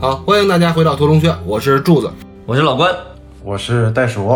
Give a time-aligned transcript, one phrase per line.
[0.00, 2.10] 好，欢迎大家回到屠龙轩，我是柱子。
[2.46, 2.90] 我是老关，
[3.44, 4.28] 我是袋鼠。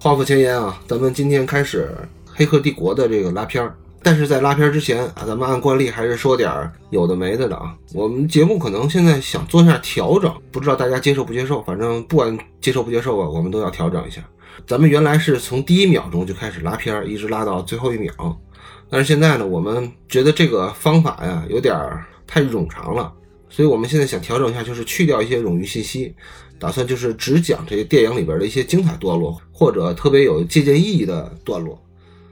[0.00, 1.88] 话不前言啊，咱们今天开始
[2.34, 3.72] 《黑客帝国》的这个拉片儿。
[4.02, 7.72] 但是在拉片儿之前啊，咱们按惯例还是说点儿有的没的的啊。
[7.92, 11.62] 我们节目可能现在想做一下调整，不知道大家接受不接受。
[11.62, 14.20] 反正不管接受不接受吧，我们都要调整一下。
[14.66, 18.12] 咱们原来是从第一秒钟就开始拉片儿，一直拉到最后一秒。
[18.90, 23.12] 但是现在呢，我们觉得这个方法呀有点儿太冗长了，
[23.54, 26.12] 所以我们现在想调整一下，就是去掉一些冗余信息，
[26.58, 31.80] 打算就是只讲这些电影里边的一些精彩段落，或者特别有借鉴意义的段落，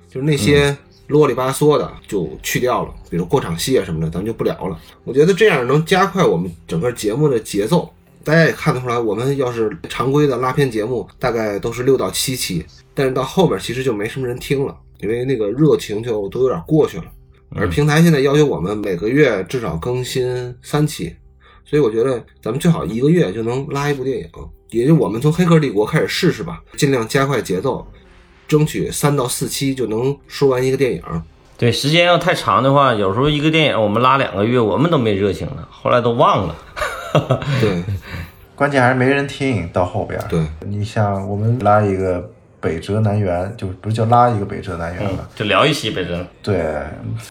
[0.08, 4.76] 就是那些啰里吧嗦的就去掉了，比如过场戏啊什么的，咱们就不聊了。
[5.04, 7.88] 我觉得这样能加快我们整个节目的节奏。
[8.24, 17.04] 大家也看得出来，我们要是常规的拉片节目，大概都是六到七期，但是到后边其实就没什么人听了，因为那个热情就都有点过去了。
[17.54, 21.14] 而平台现在要求我们每个月至少更新三期，
[21.64, 24.28] 所以我觉得咱们最好一个月就能拉一部电影，
[24.70, 27.86] 也就我们从《黑客帝国》开始试试吧，尽量加快节奏，
[28.48, 31.02] 争取三到四期就能说完一个电影。
[31.58, 36.56] 对，时间要太长的话，有时候一个电影我们拉两个月，我们都没热情了，后来都忘了。
[37.60, 37.82] 对
[38.56, 40.18] 关键还是没人听到后边。
[40.28, 42.31] 对，你像我们拉一个
[42.62, 45.28] 北辙南辕，就不是叫拉一个北辙南辕了。
[45.34, 46.24] 就聊一期北辙。
[46.40, 46.64] 对，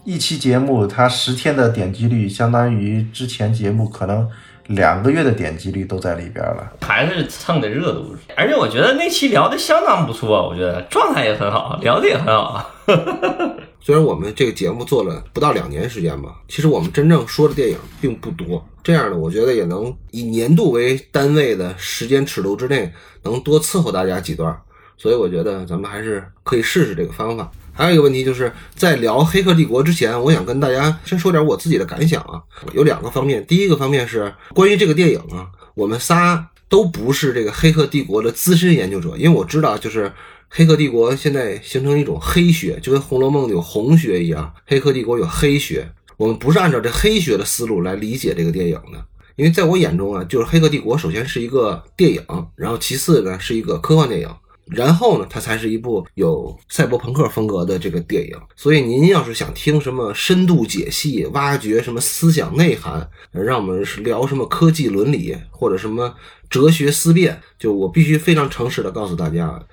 [0.04, 4.28] 一期节目它十天的点击率，相当于之前节目可能
[4.66, 6.72] 两个月的点击率都在里边了。
[6.82, 12.70] 还是蹭的热度，而且我觉得那期聊的相当不错，我觉得状态也很好，聊的也很好。
[13.80, 18.64] 虽然我们这个节目做了不到两年时间吧，其实我们真正说的电影并不多。
[18.84, 24.56] 这样呢，我觉得也能以年度为单位的时间尺度之内，能多伺候大家几段。
[25.02, 27.50] 所以我觉得咱们还是可以试试这个方法。
[27.72, 32.40] 还有一个问题就是在聊《黑客帝国》之前，我想跟大家先说点我自己的感想啊，
[32.72, 33.44] 有两个方面。
[33.44, 40.04] 第一个方面是关于这个电影啊，我们仨都不是这个《黑客帝国》的资深研究者，因为我知道就是
[40.48, 45.90] 《黑客帝国》现在形成一种黑学，就跟《红楼梦》有红学一样，《黑客帝国》有黑学。
[46.16, 52.22] 我们不是按照这黑学的思路来理解这个电影的，因为在我眼中啊，就是《黑客帝国》首先是一个电影，
[52.54, 54.28] 然后其次呢是一个科幻电影，
[54.66, 58.36] 然后呢它才是一部有赛博朋克风格的这个电影。
[58.56, 66.14] 所以您要是想听什么深度解析、挖掘什么思想内涵，让我们聊什么科技伦理或者什么
[66.48, 69.64] 哲学思辨，就我必须非常诚实的告诉大家，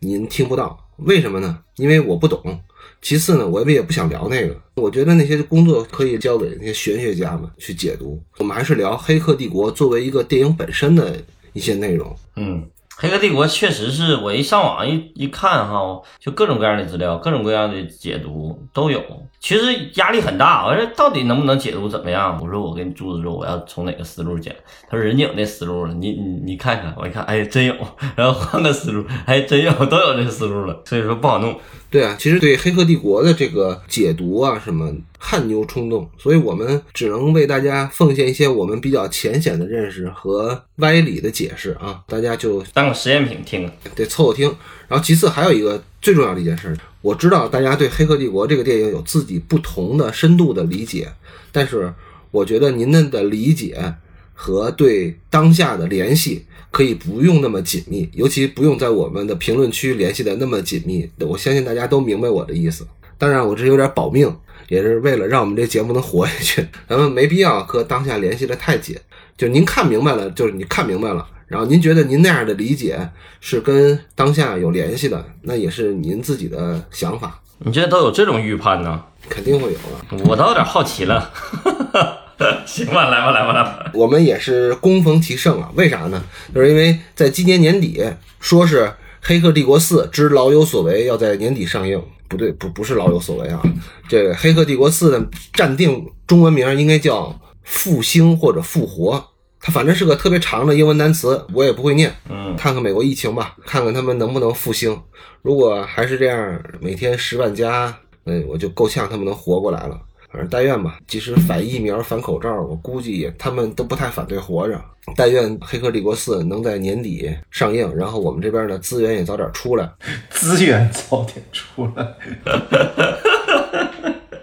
[0.00, 0.78] 您听不到。
[0.98, 1.60] 为什么呢？
[1.76, 2.60] 因为我不懂。
[3.00, 4.60] 其次呢，我们也不想聊那个。
[4.74, 8.20] 我觉得那些工作可以交给那些玄学家们去解读。
[8.38, 11.16] 我们还是聊《黑客帝国》作为一个电影本身的
[11.52, 12.16] 一些内容。
[12.34, 12.60] 嗯，
[13.00, 19.00] 《黑客帝国》确实是我一上网一一看哈，就各种各样的资料，各种各样的解读都有。
[19.38, 22.36] 其实压力很大，我说到底能不能解读怎么样？
[22.42, 24.52] 我说我跟柱子说我要从哪个思路讲，
[24.90, 27.74] 他说人家有那思路了，你你你看看，我一看，哎真有，
[28.16, 31.56] 然后换个思路，哎真有，都有这思路了，所以说不好弄。
[31.88, 43.70] 对啊，其实对《黑客帝国》的这个解读啊，什么汗牛充栋，所以我们只能为大家奉献一些我们比较浅显的认识和歪理的解释啊，大家就当个实验品听。
[43.94, 44.48] 得凑合听。
[44.86, 51.08] 然后其次还有一个最重要的一件事，我知道大家对《黑客帝国》这个电影有自己不同的深度的理解，
[51.52, 51.92] 但是
[52.30, 53.94] 我觉得您的理解
[54.32, 61.10] 和对当下的联系可以不用那么紧密，尤其不用在我们的评论区联系的那么紧密。
[61.18, 62.86] 我相信大家都明白我的意思。
[63.18, 64.32] 当然，我这有点保命，
[64.68, 66.66] 也是为了让我们这节目能活下去。
[66.88, 68.96] 咱们没必要和当下联系的太紧。
[69.36, 71.26] 就您看明白了，就是你看明白了。
[71.46, 73.08] 然后您觉得您那样的理解
[73.40, 79.02] 是跟当下有联系的，那也是您自己的想法，你这都有这种预判呢？
[79.28, 79.78] 肯定会有
[80.18, 80.24] 的。
[80.28, 81.32] 我倒有点好奇了。
[82.66, 83.90] 行吧，来吧，来吧，来吧。
[83.94, 86.22] 我们也是攻逢其胜啊，为啥呢？
[86.54, 88.04] 就是因为在今年年底，
[88.40, 88.84] 说是
[89.28, 93.62] 《黑客帝国四之老有所为》要在年底上映，不对，不不是老有所为啊。
[94.08, 99.22] 这个《黑客帝国四》的暂定中文名应该叫“复兴”或者“复活”。
[99.60, 102.10] 它反正是个特别长的英文单词，我也不会念。
[102.30, 104.98] 嗯，看看美国疫情吧，看看他们能不能复兴。
[105.42, 107.94] 如果还是这样，每天十万加，
[108.24, 110.00] 嗯，我就够呛他们能活过来了。
[110.30, 114.78] 反正但愿吧，即使反疫苗、反口罩，我估计也他们都不太反对活着。
[115.16, 119.90] 但愿《黑客帝国四》能在年底上映，然后我们这边的资源也早点出来。
[120.28, 122.06] 资源早点出来。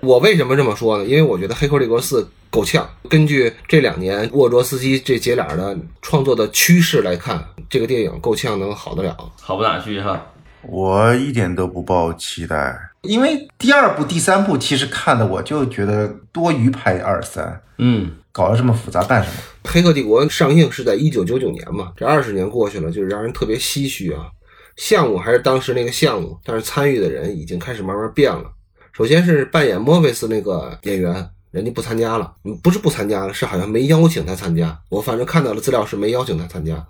[0.02, 1.06] 我为什么这么说呢？
[1.06, 2.88] 因为我觉得《黑客帝国四》够呛。
[3.08, 9.16] 根据这两年沃卓斯基这姐俩的创作的趋势来看，这个电影够呛能好得了。
[9.40, 10.20] 好不哪去哈。
[10.64, 19.36] 我一点都不抱期待，因为第二部、第三部其实看的我就觉得多余拍二三，嗯，搞得这么复杂干什么？
[19.72, 24.28] 《黑客帝国》上映是在一九九九年嘛，这二十年过去了，就是让人特别唏嘘啊。
[24.76, 28.44] 项目还是当时那个项目，但是参与的人已经开始慢慢变了。
[28.92, 34.78] 首先是扮演莫菲斯那个演员，人家不参加了，嗯不是不参加了，是好像没邀请他参加。
[34.90, 36.86] 我反正看到的资料是没邀请他参加。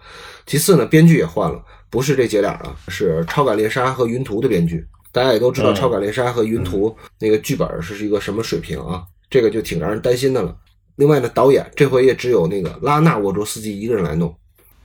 [0.46, 4.86] 其次呢，编剧也换了，不是这姐俩啊，是《超感猎杀》和《云图》的编剧。
[5.16, 6.90] 大家也都知道，《嗯超感猎杀》和《云图》
[7.22, 9.02] 那个剧本是一个什么水平啊？
[9.30, 10.54] 这个就挺让人担心的了。
[10.98, 14.36] 另外呢，导演这回也只有那个拉纳沃卓斯基一个人来弄，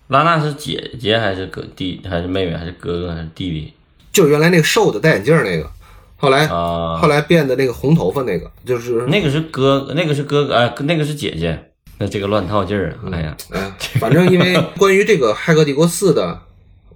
[0.07, 3.73] 拉纳是姐姐还是哥弟还是妹妹还是哥哥还是弟弟
[4.13, 5.69] 就是原来那个瘦的戴眼镜儿那个，
[6.17, 6.97] 后来、啊？
[6.97, 11.67] 后来变的那个红头发那个，就是那个是哥，那个是哥哥，哎，那个是姐姐。
[11.99, 16.41] 那这个乱套劲儿，哎呀，哎，反正因为关于这个《骇客帝国四》的，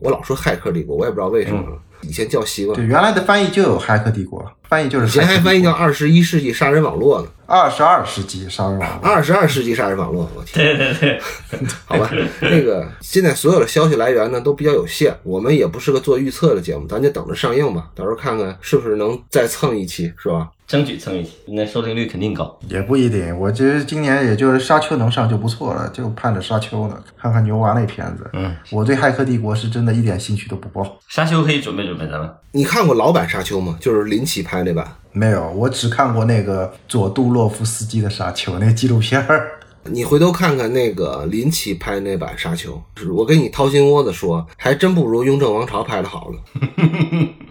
[0.05, 9.09] 我老说《骇客帝国》，我也不知道为什么了，以前叫习惯对，，原来的翻译就有《骇客帝国》，翻译就是以前还翻译叫《《二十一世纪杀人网络》呢，二十二世纪杀人网络》。
[9.11, 11.21] 二十二世纪杀人网络，我天，对对对，
[11.87, 12.11] 好吧，
[12.43, 20.49] 那个现在所有的消息来源呢都比较有限，我们也不是个做预测的节目，咱就等着上映吧，到时候看看是不是能再蹭一期，是吧？
[20.67, 22.59] 争取蹭一期，那收听率肯定高。
[22.69, 28.29] 也不一定，我觉得今年也就是沙丘能上就不错了，就盼着沙丘呢，看看牛娃那片子。
[28.33, 30.99] 嗯，我对《骇客帝国》是真的一点兴趣都不抱。
[31.09, 32.31] 沙丘可以准备准备咱们。
[32.53, 33.77] 你看过老版《沙丘》吗？
[33.81, 34.87] 就是林奇拍那版。
[35.13, 39.51] 没有，我只看过那个佐杜洛夫斯基的《沙丘》那个纪录片儿。
[39.87, 42.83] 你回头看看那个林奇拍那版《沙丘》，
[43.13, 46.39] 我跟你掏心窝子说，还真不如《雍正王朝》拍的好了。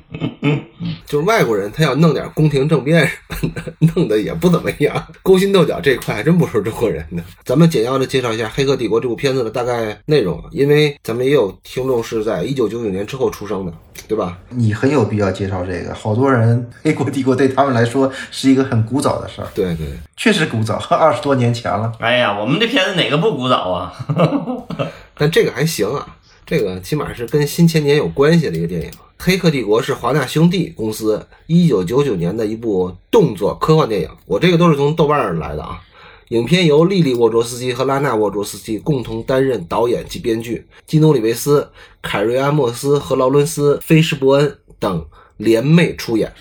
[1.06, 7.24] 就是外国人，他要弄点宫廷政变什么的， 弄得也不怎么样，勾心斗角这块还真不是中国人的。
[7.46, 13.74] 咱们简要的介绍一下《黑客帝国》这部片子的大概内容，因为咱们也有听众是在一九九九年之后出生的，
[14.08, 14.38] 对吧？
[14.50, 19.88] 你很有必要介绍这个，好多人《黑客帝国》对他们来说是一个很古早的事儿，对对，
[20.18, 21.92] 确实古早， 二十多年前了。
[22.00, 23.94] 哎呀，我们这片子哪个不古早啊？
[25.16, 26.06] 但这个还行啊，
[26.46, 28.90] 这个起码是跟新千年有关系的一个电影。
[29.26, 35.82] 《黑客帝国》是华纳兄弟公司一九九九年的一部动作科幻电影，我这个都是从豆瓣儿来的啊。
[36.28, 41.66] 影片由莉莉·沃卓斯基和拉娜·沃卓斯基共同担任导演及编剧，基努·里维斯、
[42.02, 45.06] 凯瑞安·莫斯和劳伦斯·菲什伯恩等
[45.38, 46.34] 联袂出演。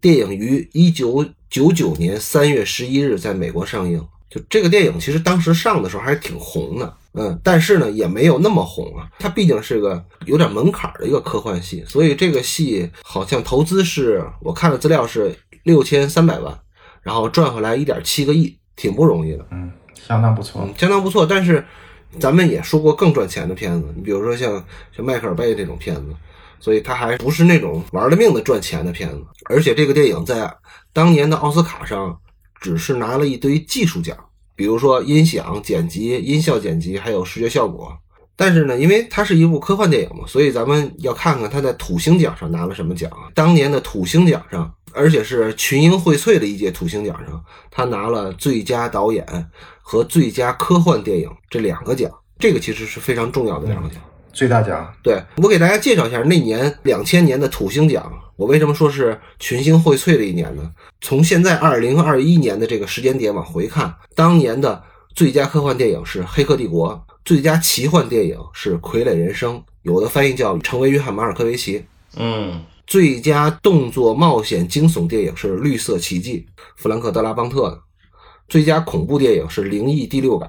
[0.00, 4.04] 电影于一九九九年三月十一日在美国上映。
[4.28, 9.08] 就这个电影，其实当时上的时候还是挺红的，嗯，但是呢也没有那么红啊。
[9.18, 16.56] 它毕竟是个有点门槛的一个科幻戏，所以这个戏好像投资是我看的资料是六千三百万，
[17.02, 19.46] 然后赚回来一点七个亿，挺不容易的。
[19.50, 20.62] 嗯，相当不错。
[20.64, 21.26] 嗯，相当不错。
[21.26, 21.64] 但是
[22.18, 24.64] 咱们也说过更赚钱的片子，你比如说像
[24.96, 26.14] 像迈克尔贝这种片子，
[26.60, 29.22] 所以它还不是那种玩了命的赚钱的片子。
[29.50, 30.50] 而且这个电影在
[30.92, 32.18] 当年的奥斯卡上
[32.60, 34.16] 只是拿了一堆技术奖，
[34.58, 37.96] 比如说音响、剪辑、音效剪辑，还有视觉效果。
[38.34, 43.08] 但是呢，因为它是一部科幻电影嘛，所以咱们要看看它在土星奖上拿了什么奖。
[43.34, 49.24] 当年的土星奖上，而且是群英荟萃的一届土星奖上，他拿了最佳导演
[49.80, 54.00] 和最佳科幻电影这两个奖，这个其实是非常重要的两个奖。
[54.38, 60.70] 最大奖，对我给大家介绍一下那年两千年的土星奖，我为什么说是群星荟萃的一年呢？
[61.00, 64.80] 从现在二零二一年的这个时间点往回看，当年的
[65.12, 71.80] 最佳科幻电影是《黑客帝国》，最佳奇幻电影是《傀儡人生》，有的翻译叫《成为约翰马尔科维奇》。
[72.16, 77.76] 嗯，最佳动作冒险惊悚电影是《绿色奇迹》，弗兰克·德拉邦特的；
[78.48, 80.48] 最佳恐怖电影是《灵异第六感》；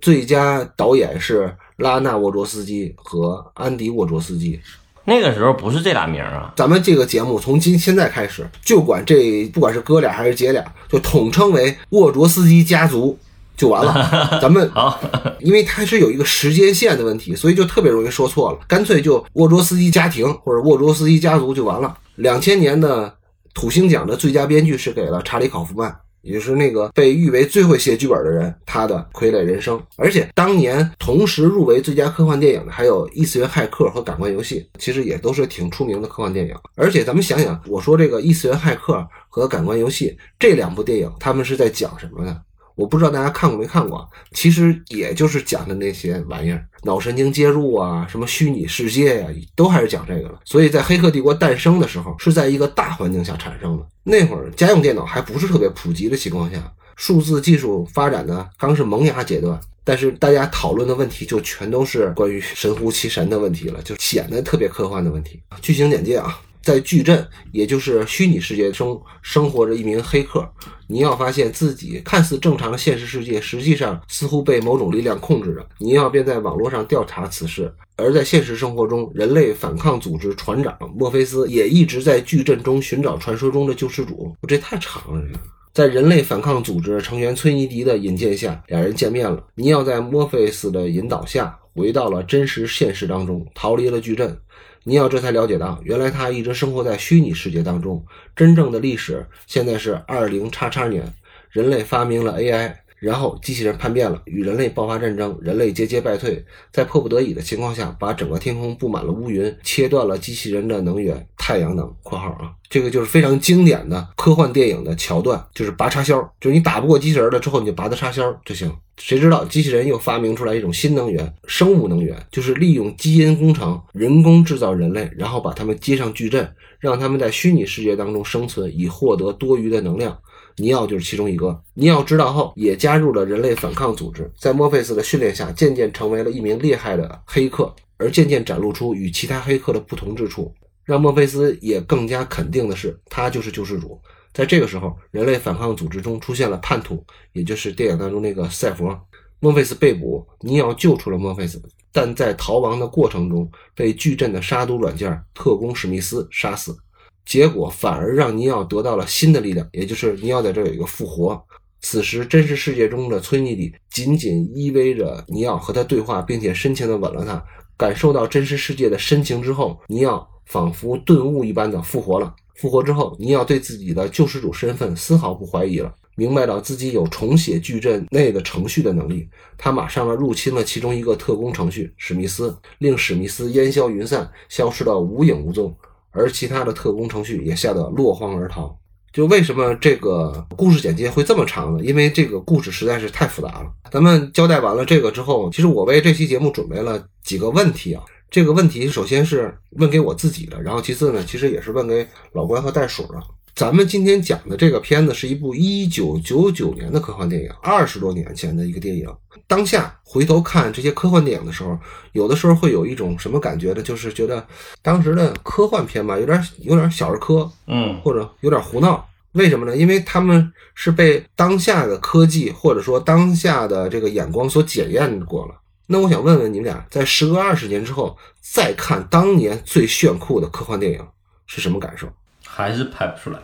[0.00, 4.60] 最佳导演是拉纳·沃卓斯基和安迪·沃卓斯基。
[5.04, 6.52] 那个时候不是这俩名儿啊。
[6.56, 13.18] 咱们这个节目从今现在开始，就管这不管是哥俩还是姐俩，就统称为沃卓斯基家族
[13.56, 14.38] 就完了。
[14.40, 14.98] 咱们好，
[15.40, 18.58] 因为它是有一个时间线的问题，所以就特别容易说错了。
[18.66, 21.98] 干脆就沃卓斯基家庭或者沃卓斯基家族就完了。
[22.16, 23.12] 两千年的
[23.52, 29.78] 土星奖的最佳编剧是给了查理·考夫曼，也就是那个被誉为最会写剧本的人，他的《傀儡人生》。
[29.96, 36.54] 而且当年同时入围最佳科幻电影的还有《异次元骇客》和《感官游戏》，其实也都是挺出名的科幻电影。
[36.74, 38.94] 而且咱们想想，我说这个《异次元骇客》
[39.28, 42.40] 和《感官游戏》这两部电影，他们是在讲什么呢？
[42.74, 50.40] 我不知道大家看过没看过，其实也就是讲的那些玩意儿，脑神经接入啊，什么虚拟世界呀、都还是讲这个了。
[50.44, 53.86] 所以在《黑客帝国》诞生的时候，是在一个大环境下产生的。
[54.02, 59.58] 那会儿家用电脑还不是特别普及的情况下，数字技术发展的刚是萌芽阶段。
[59.86, 65.38] 但是大家讨论的问题就全都是关于神乎其神的问题了，就显得特别科幻的问题。
[65.60, 70.50] 剧情简介啊，在矩阵，也就是虚拟世界中生活着一名黑客。
[70.86, 75.66] 尼奥发现自己看似正常的现实世界，实际上似乎被某种力量控制着。
[75.78, 77.72] 尼奥便在网络上调查此事。
[77.96, 84.34] 而在现实生活中，人类反抗组织船长墨菲斯也一直在矩阵中寻找传说中的救世主。
[84.48, 85.38] 这太长了，这个。
[85.72, 89.42] 在人类反抗组织成员崔尼迪的引荐下，两人见面了。
[89.54, 94.36] 尼奥在墨菲斯的引导下，回到了真实现实当中，逃离了矩阵。
[94.86, 98.04] 尼奥这才了解到，原来他一直生活在虚拟世界当中。
[98.36, 101.14] 真正的历史现在是二零叉叉年，
[101.50, 102.83] 人类发明了 AI。
[102.98, 118.72] 然后机器人叛变了，与人类爆发战争，人类节节败退，在迫不得已的情况下，把整个天空布满了乌云，切断了机器人的能源，太阳能（括号啊），这个就是非常经典的科幻电影的桥段，就是拔插销，就是你打不过机器人了之后，你就拔它插销就行。
[118.96, 126.48] 谁知道机器人又发明出来一种新能源，生物能源，就是利用基因工程，人工制造人类，然后把他们接上矩阵，
[126.78, 130.16] 让他们在虚拟世界当中生存，以获得多余的能量。
[130.56, 131.62] 尼奥就是其中一个。
[131.74, 144.00] 尼奥知道后，也加入了人类反抗组织，在墨菲斯的训练下，渐渐成为了一名厉害的黑客，而渐渐展露出与其他黑客的不同之处，让墨菲斯也更加肯定的是，他就是救世主。
[144.32, 148.98] 在这个时候，人类反抗组织中出现了叛徒，也就是电影当中那个赛佛。
[149.40, 156.76] 墨菲斯被捕，尼奥救出了墨菲斯，但在逃亡的过程中，被矩阵的杀毒软件特工史密斯杀死。
[157.24, 161.42] 结果反而让尼奥得到了新的力量，也就是尼奥在这有一个复活。
[161.80, 167.44] 此时，真实世界中的崔妮蒂紧紧依偎着尼奥，和他对话，并且深情地吻了他。
[167.76, 172.34] 感受到真实世界的深情之后，尼奥仿佛顿悟一般的复活了。
[172.54, 179.28] 复活之后，尼奥对自己的救世主身份丝毫不怀疑了，明白到自己有重写矩阵内的程序的能力。
[179.58, 185.76] 他马上入侵了其中一个特工程序史密斯，令史密斯烟消云散，消失得无影无踪。
[186.14, 188.74] 而其他的特工程序也吓得落荒而逃。
[189.12, 191.84] 就为什么这个故事简介会这么长呢？
[191.84, 193.70] 因为这个故事实在是太复杂了。
[193.90, 198.02] 咱们交代完了这个之后，其实我为这期节目准备了几个问题啊。
[198.30, 203.22] 这个问题首先是问给我自己的，然后其次呢，其实也是问给老关和袋鼠的。
[203.54, 209.08] 咱们今天讲的这个片子是一部一九九九年的科幻电影，二十多年前的一个电影。
[209.46, 211.78] 当下回头看这些科幻电影的时候，
[212.14, 213.80] 有的时候会有一种什么感觉呢？
[213.80, 214.44] 就是觉得
[214.82, 219.08] 当时的科幻片吧，有点有点小儿科，嗯，或者有点胡闹。
[219.34, 219.76] 为什么呢？
[219.76, 225.54] 因为他们是被当下的科技或者说当下的这个眼光所检验过了。
[225.86, 231.00] 那我想问问你们俩，在时隔二十年之后再看当年最炫酷的科幻电影
[231.46, 232.08] 是什么感受？
[232.54, 233.38] 还是拍不出来，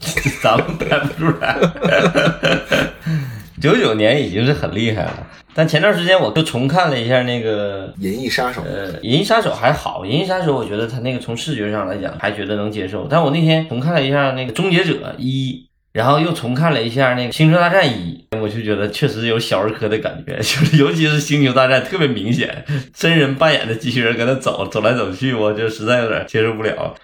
[0.42, 1.58] 咱们拍不出来。
[3.60, 8.62] 九九年已经是很厉害了，但前段时间我就重看了一下那个《银翼杀手》。
[8.64, 13.06] 呃，《银翼杀手》还好，《银翼杀手》我觉得他那个从视觉上来讲还觉得能接受。
[13.08, 26.94] 但我那天重看了一下那个《终结者一》，然后又重看了一下那个《星球大战一》，我就觉得确实有小儿科的感觉， 就是尤其是《星球大战》特别明显，真人扮演的机器人搁那走走来走去，我就实在有点接受不了。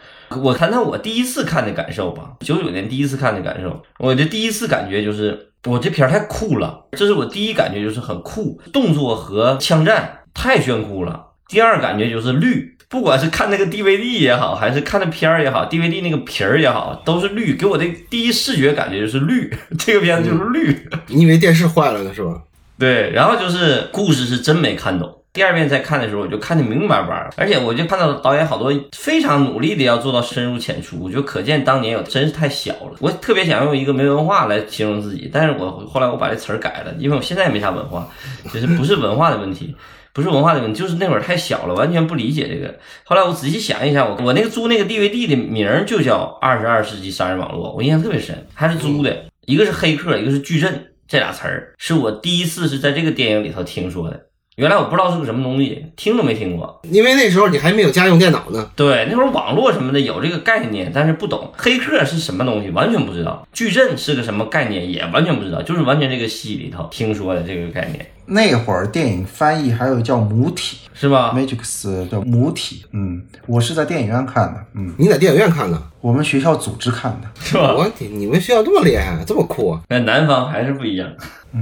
[0.41, 2.33] 我谈谈我第一次看的感受吧。
[2.41, 11.27] 九九年第一次看的感受，我的第一次感觉就是我这片儿太酷了，这是我第一感觉，就是很酷，动作和枪战太炫酷了。
[11.49, 20.89] 第二感觉就是绿，不管是看那个 DVD 也好，还是看那片儿也好，DVD 那个皮儿也好，都是绿，给我的第一视觉感觉就是绿， 这个片子就是绿。
[21.09, 22.41] 你以为电视坏了呢是吧？
[22.79, 25.22] 对，然后就是故事是真没看懂。
[25.33, 32.97] 第二遍再看的时候，我就看得明明白白，而且我就看到导演好多非常努力的要做到深入浅出，我就可见当年我真是太小了。
[33.01, 38.07] 我特别想用一个没文化来形容自己，但是我后来我把这词儿改了，因为我现在也没啥文化，
[38.53, 39.75] 就是不是文化的问题，
[40.13, 42.79] 不是文化的问题，就是那会儿太小了，完全不理解这个。
[43.05, 54.27] 后来我仔细想一想，我我那个租那个 DVD 的名儿就叫《二十二世纪杀人网络》，我印象特别深，还是租的，一个是黑客，一个是矩阵，这俩词儿是我第一次是在这个电影里头听说的。
[54.57, 56.81] 原来我不知道是个什么东西，听都没听过。
[56.83, 58.71] 因为那时候你还没有家用电脑呢。
[58.77, 63.47] 对，那会儿网络什么的有这个概念，但是不懂黑客是什么东西，完全不知道。
[63.53, 68.07] 矩阵是个什么概念，也完全不知道，就是完全这个戏里头听说的这个概念。
[68.27, 72.85] 那会儿电影翻译还有叫母体，是吧？Matrix 叫母体。
[72.93, 74.65] 嗯，我是在电影院看的。
[74.75, 75.83] 嗯，你在电影院看的？
[76.03, 77.29] 我们学校组织看的。
[77.41, 77.73] 是吧？
[77.75, 79.81] 我天，你们学校这么厉害，这么酷啊！
[79.89, 81.09] 那南方还是不一样。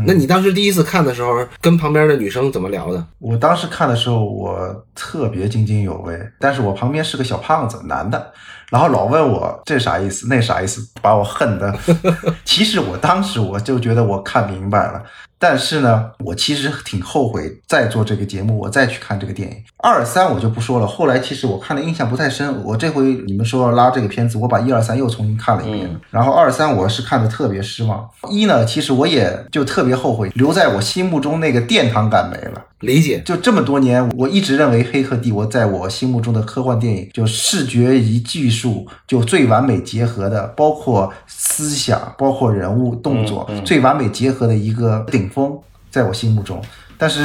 [0.07, 3.05] 那你当时第一次看的时候，跟旁边的女生怎么聊的？
[3.19, 8.33] 我当时看的时候，我特别津津有味，但是我旁边是个小胖子，男的，
[8.71, 11.77] 然后老问我这啥意思，那啥意思，把我恨的。
[12.47, 15.03] 其实我当时我就觉得我看明白了，
[15.41, 19.57] 但是呢，我其实挺后悔再做这个节目，我再去看这个电影。
[19.79, 22.63] 二三我就不说了，后来其实我看的印象不太深。
[22.63, 28.09] 我这回你们说拉这个片子，我把一二三又重新看了一遍，嗯然后二三我是看的特别失望。
[28.31, 32.63] 一呢，其实我也就特别后悔，留在我心目中那个殿堂感没了。
[32.79, 45.59] 理解，就这么多年，我一直认为《黑客帝国》在我心目中的科幻电影，就视觉与技术就最完美结合的，包括思想、包括人物动作、嗯嗯最完美结合的一个顶峰，
[45.91, 46.63] 在我心目中。
[46.97, 47.21] 但是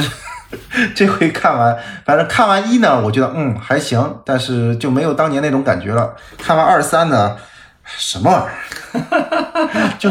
[0.94, 6.14] 这回看完，反正看完一呢，我觉得嗯还行，但是就没有当年那种感觉了。
[6.38, 7.36] 看完二三呢，
[7.84, 8.46] 什么玩意
[8.98, 9.92] 儿？
[9.98, 10.10] 就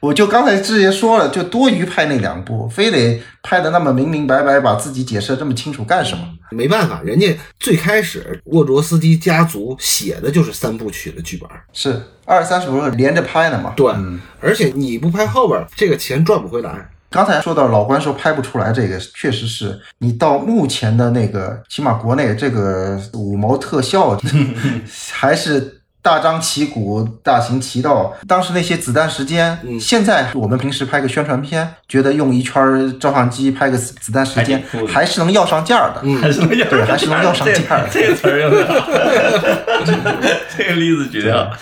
[0.00, 6.26] 我就刚才之前说了，就多余拍那两部，非得拍的那么明明白白，把自己解释的这么清楚干什么？
[6.50, 13.72] 没办法，人家最开始沃卓斯基家族写的就是三部曲的剧本，是二三是不是连着拍的嘛？
[13.76, 14.20] 对，嗯。
[14.40, 16.88] 而且你不拍后边，这个钱赚不回来。
[17.12, 24.18] 刚才说到老关说拍不出来，这个确实是你到目前的那个，起码国内这个五毛特效
[25.12, 28.12] 还是大张旗鼓、大行其道。
[28.26, 36.00] 当时那些子弹时间，嗯现在我们平时拍个宣传片，觉得用一圈照相机拍个子子弹时间还是能要上价的。
[36.02, 38.88] 嗯还是能要对还是能要上价的这 这个词儿用的好，
[40.56, 41.56] 这个例子举得好。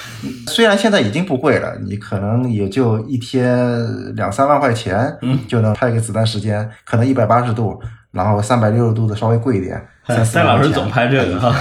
[0.49, 7.79] 虽然现在已经不贵了，你可能也就一天两三万块钱，嗯就能拍个子弹时间，可能一百八十度，
[8.13, 9.81] 然后三百六十度的稍微贵一点。
[10.25, 11.55] 三老师总拍这个哈，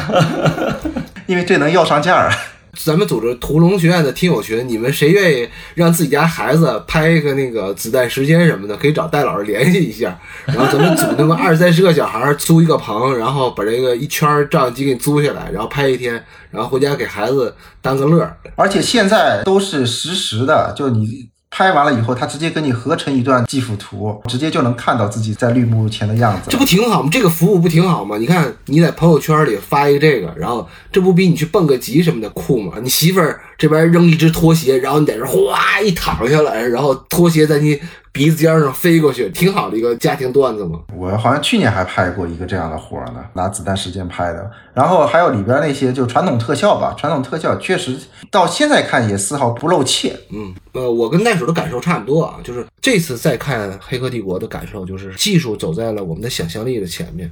[1.28, 2.32] 因为这能要上价儿。
[2.78, 10.20] 咱们组织屠龙学院的听友群，你们谁愿意让自己家孩子拍一个那个子弹时间什么的，可以找戴老师联系一下。
[10.46, 18.32] 然后咱们组那么二三十个小孩租一个棚，然后把这个一圈儿照相机给你租下来，然后拍一天，然后回家给孩子当个乐。
[18.56, 26.58] 而且现在都是实时的，就你拍完了以后，他直接跟你合成一段技术图，直接就能看到自己在绿幕前的样子这。
[26.58, 27.10] 不挺好吗？
[27.12, 28.18] 这个服务不挺好吗？
[28.18, 32.74] 你看你在朋友圈里发一个这个，然后这不比你去蹦个极什么的酷吗？
[32.82, 37.78] 你媳妇儿这边扔一只拖鞋，然后你在这哗一躺下来，然后拖鞋在你
[38.14, 40.80] 鼻子尖上飞过去，挺好的一个家庭段子嘛。
[40.98, 44.50] 我好像去年还拍过一个这样的活呢，拿子弹时间拍的。
[44.74, 47.98] 然后还有里边那些就传统特效吧，传统特效确实
[48.32, 50.18] 到现在看也丝毫不露怯。
[50.32, 57.30] 嗯，呃，我跟袋鼠的感受差不多啊，就是这次再看《黑客帝国》的感受，就是技术走在了我们的想象力的前面。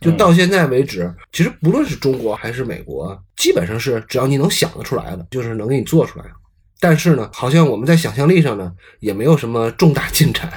[0.00, 6.24] 就到现在为止，其实不论是中国还是美国，基本上是只要你能想得出来的，就是能给你做出来。
[6.80, 10.50] 但是呢，好像我们在想象力上呢，也没有什么重大进展。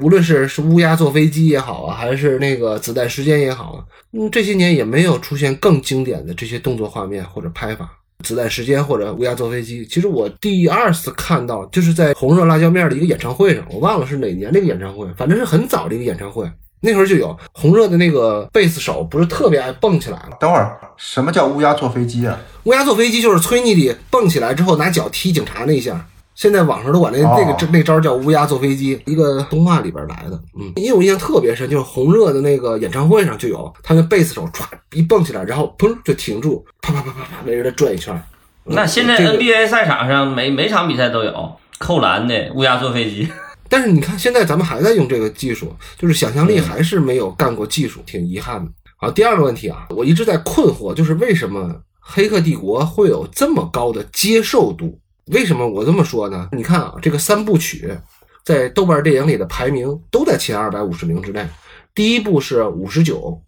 [0.00, 7.90] 无论是是乌鸦坐飞机也好啊，还是那个子弹时间也好啊，嗯，这些年也没有出现更经典的这些动作画面或者拍法。
[8.22, 16.50] 子弹时间或者乌鸦坐飞机，其实我第二次看到就是在红热辣椒面的一个演唱会上，我忘了是哪年那个演唱会，反正是很早的一个演唱会。
[16.84, 20.36] 那时候就有红热的那个贝斯手，不是特别爱蹦起来了。
[20.38, 22.38] 等会儿，什么叫乌鸦坐飞机啊？
[22.64, 26.06] 乌鸦坐飞机就是崔妮里蹦起来之后拿脚踢警察那一下。
[26.34, 30.38] 现在网上都管那哦那个这那招叫乌鸦坐飞机，一个动画里边来的。
[30.58, 38.20] 嗯，因为我印象特别深，就是红热的那个演唱会上就有他那贝斯手歘一蹦起来，然后砰就停住，啪啪啪啪啪围着他转一圈。
[38.64, 43.28] 那现在 NBA 赛场上每每场比赛都有扣篮的乌鸦坐飞机，
[43.74, 48.70] 但是你看，现在咱们还在用这个技术，就是想象力还是没有干过技术，挺遗憾的。
[48.96, 51.60] 好，第二个问题啊，我一直在困惑，就是为什么
[51.98, 54.96] 《黑客帝国》会有这么高的接受度？
[55.32, 56.50] 为什么我这么说呢？
[56.52, 57.92] 你看啊，这个三部曲
[58.44, 61.44] 在豆瓣电影里的排名都在前二百五十名之内，
[61.96, 63.42] 第一部是五十九，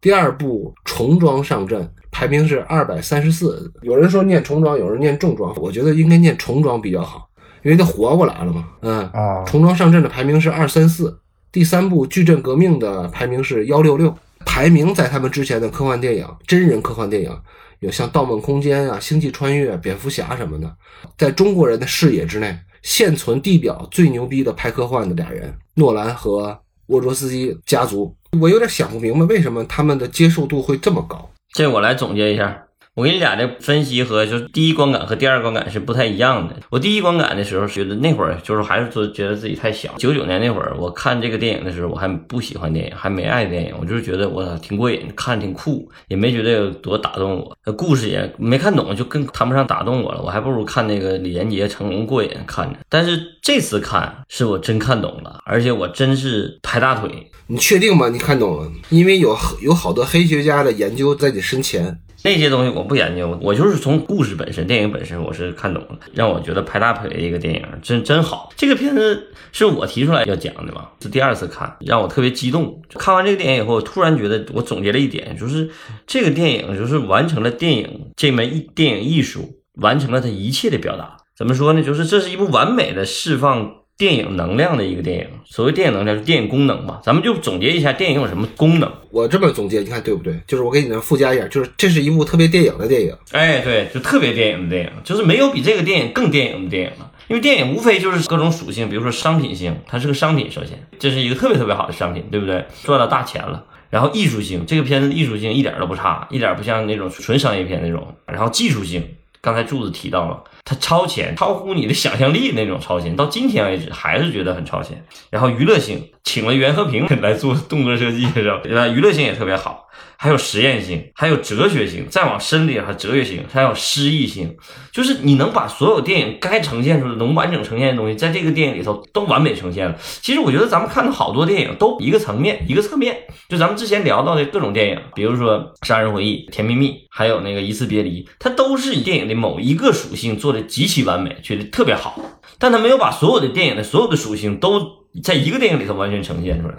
[0.00, 3.72] 第二部重装上阵排名是二百三十四。
[3.82, 7.28] 有人说念重装，有人念重装，我觉得应该念重装比较好，
[7.64, 8.68] 因为他活过来了嘛。
[8.82, 11.18] 嗯，啊，重装上阵的排名是二三四，
[11.50, 17.36] 第三部矩阵革命的排名是幺六六，排名在他们之前的科幻电影、真人科幻电影
[17.80, 20.76] 有像《盗梦空间》啊、《星际穿越》、蝙蝠侠什么的，
[21.18, 31.30] 在中国人的视野之内，现存地表最牛逼的拍科幻的俩人，诺兰和沃卓斯基家族，我有点想不明白为什么他们的接受度会这么高。
[31.52, 36.54] 这我来总结一下，我跟你俩的分析和就是第一观感和第二观感是不太一样的。
[36.70, 39.92] 我第一观感的时候觉得那会儿就是还是说觉得自己太小。
[39.98, 47.72] 九九年那会儿我看这个电影的时候，我还不喜欢电影，还没爱电影，我就是觉得我挺过瘾，看挺酷，也没觉得有多打动我。
[47.72, 50.22] 故事也没看懂，就更谈不上打动我了。
[50.22, 52.78] 我还不如看那个李连杰、成龙过瘾看着。
[52.88, 57.28] 但是这次看是我真看懂了，而且我真是拍大腿。
[57.48, 58.08] 你确定吗？
[58.08, 58.70] 你看懂了？
[58.90, 61.98] 因为有有好多黑学家的研究在你身前。
[62.24, 68.50] 那些东西我不研究，我就是从故事本身、电影本身，我是看懂了，让我觉得拍大腿的一个电影，真真好。
[68.56, 72.80] 这个片子是我提出来要讲的嘛，是第二次看，让我特别激动。
[72.94, 75.68] 看完这个电影以后，突然觉得我总结了一点，就是
[76.06, 81.18] 这个电影就是完成了电影这门艺电影艺术，完成了它一切的表达。
[81.36, 81.82] 怎么说呢？
[81.82, 83.83] 就是这是一部完美的释放。
[83.96, 87.00] 电影能量的一个电影，所谓电影能量是电影功能嘛？
[87.04, 88.92] 咱们就总结一下电影有什么功能。
[89.10, 90.36] 我这么总结，你看对不对？
[90.48, 93.16] 就是我给你们附加一下，就是这是一部特别电影的电影。
[93.30, 97.12] 哎，对，就特别电影的电影，就是没有比这个电影更电影的电影了。
[97.28, 102.64] 因为电影无非就是各种属性，比如说商品性，它是个商品，首先这是一个特别特别好的商品，对不对？
[102.82, 103.64] 赚到大钱了。
[103.90, 108.16] 然后艺术性，这个片子艺术性一点都不差，一点不像那种纯商业片那种。
[108.26, 109.06] 然后技术性。
[109.40, 115.04] 刚才柱子提到了，它超前，超乎你的想象力那种超前，到今天为止还是觉得很超前。
[115.30, 118.60] 然后娱乐性，请了袁和平 来做动作设计，是吧？
[118.62, 118.88] 对吧？
[118.88, 119.82] 娱乐性也特别好。
[120.16, 124.56] 还有实验性，还有哲学性，再往深里还哲学性，还有诗意性，
[124.90, 129.94] 就是你能把所有电影该呈现出的、能完整呈现的东西，在这个电影里头都完美呈现了。
[130.22, 133.16] 其实我觉得咱们看的好多电影都一个层面、一个侧面，
[133.48, 142.18] 就咱们之前聊到的各种电影，比如说《杀人回忆》《甜蜜蜜》，还有那个《一次别离》，它都是以电影的某一个属性做的极其完美，觉得特别好，
[142.58, 144.80] 但他没有把所有的电影的所有的属性都
[145.22, 146.74] 在一个电影里头完全呈现出来。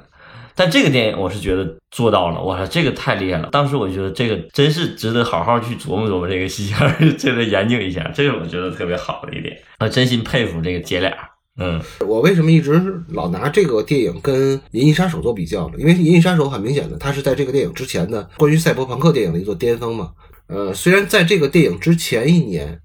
[0.57, 3.49] 但这个电影我是觉得做到了，我说这个太厉害了。
[3.51, 6.73] 当时我觉得这个真是值得好好去琢磨琢磨这个戏，
[7.19, 9.53] 这个研究一下，这是我觉得特别好的一点。
[9.81, 11.13] 我真心佩服这个姐俩。
[11.57, 15.75] 嗯，我为什么一直老拿这个电影跟《银翼杀手》做比较呢？
[15.77, 20.11] 因为《银翼杀手》很明显的，它是在这个电影之前的关于赛博朋克电影的一座巅峰嘛。
[20.47, 22.79] 呃，虽然在这个电影之前一年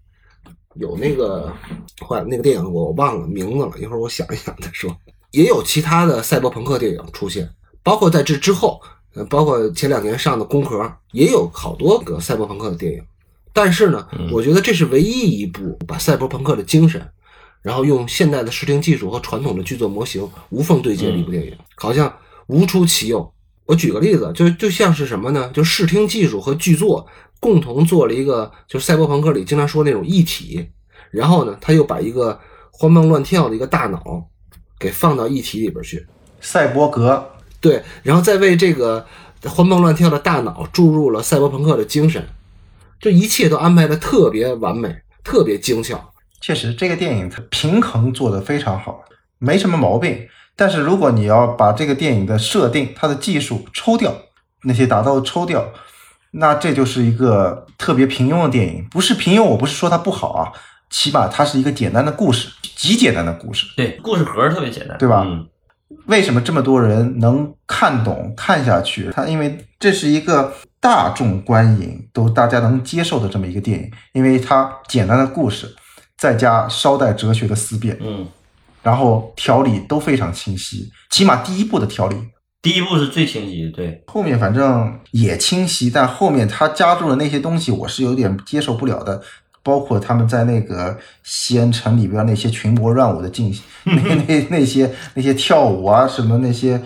[0.81, 1.53] 有那个，
[2.09, 4.90] 坏那个电影我忘了名字了，一会儿我想一想再说。
[5.31, 7.49] 也有其他的赛博朋克电影出现。
[7.83, 8.81] 包括在这之后，
[9.14, 10.79] 呃，包括前两年上的《宫壳》，
[11.12, 13.03] 也有好多个赛博朋克的电影。
[13.53, 17.07] 但是呢，我觉得这是唯一一部把赛博朋克的精神，
[17.61, 22.11] 然后用现代的视听技术和传统的剧作模型无缝对接的一部电影，好像
[22.47, 23.31] 无出其右。
[23.66, 25.51] 我举个例子，就就像是什么呢？
[25.53, 27.07] 就视听技术和剧作
[27.40, 30.70] 共同做了一个，就是赛博朋克里经常说那种一体。
[31.11, 32.38] 然后呢，他又把一个
[32.70, 34.29] 欢蹦乱跳的一个大脑
[34.79, 36.07] 给放到一体里边去，
[36.40, 37.29] 赛博格。
[37.61, 39.05] 对，然后再为这个
[39.44, 42.24] 欢蹦乱跳的大脑注入了赛博朋克的精神，
[43.00, 46.12] 这一切都安排的特别完美，特别精巧。
[46.40, 49.03] 确实，这个电影它平衡做得非常好，
[49.38, 50.29] 没什么毛病。
[50.57, 54.14] 但是如果你要把这个电影的设定、它的技术抽掉，
[54.62, 55.72] 那些打斗抽掉，
[56.33, 58.87] 那这就是一个特别平庸的电影。
[58.90, 60.53] 不是平庸，我不是说它不好啊，
[60.88, 63.66] 起码它是一个简单的故事，极简单的故事。
[63.77, 65.25] 对，故事盒特别简单，对吧？
[65.27, 65.47] 嗯。
[66.07, 69.11] 为什么这么多人能看懂、看下去？
[69.12, 75.75] 它因为这是一个大众观影都大家能接受的这么一个电影，因为它简单的故事，
[76.16, 78.25] 再加稍带哲学的思辨，嗯，
[78.85, 82.16] 然后条理都非常清晰，起码第一部的条理，
[82.62, 89.23] 第一部是最清晰的，对，后面反正也清晰，但后面他加入了那些东西，我是有点接受不了的。
[89.62, 96.81] 包括他们在那个西安城里边那些群魔乱舞的进行， 那那那些那些跳舞啊什么那些，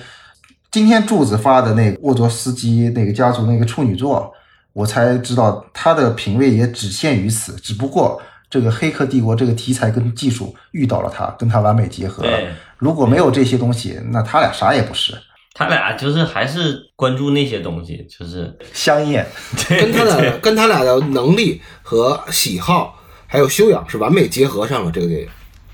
[0.72, 4.32] 今天柱子发的那个沃卓斯基那个家族那个处女座，
[4.72, 7.54] 我才知道他的品味也只限于此。
[7.54, 12.38] 只不过这个《黑客帝国》这个题材跟技术遇到了他，跟他完美结合了。
[12.76, 15.16] 如果没有这些东西，那他俩啥也不是。
[15.54, 19.24] 他俩就是还是关注那些东西，就是香艳，
[19.68, 24.90] 跟他的跟他俩的能力和喜好还有修养是完美结合上了。
[24.90, 25.28] 这个电影，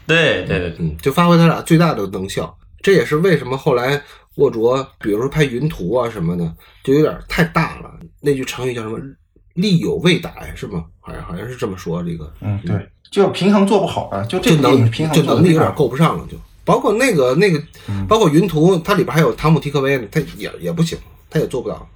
[0.07, 2.55] 对对对，嗯，就发挥他俩最大的能效。
[2.83, 4.01] 这也是为什么后来
[4.37, 7.91] 沃卓，比如说拍云图啊什么的，就有点太大了。
[8.21, 8.99] 那句成语叫什么
[9.55, 10.85] “力有未逮”是吗？
[11.01, 12.03] 好像好像是这么说。
[12.03, 16.37] 这个，嗯，对，就平衡做不好啊，就这能平衡就能力有点够不上了，就。
[16.65, 17.61] 包括那个那个，
[18.09, 21.89] 包括云图，它里边还有汤姆·提克威呢，他也也不行，他也做不到，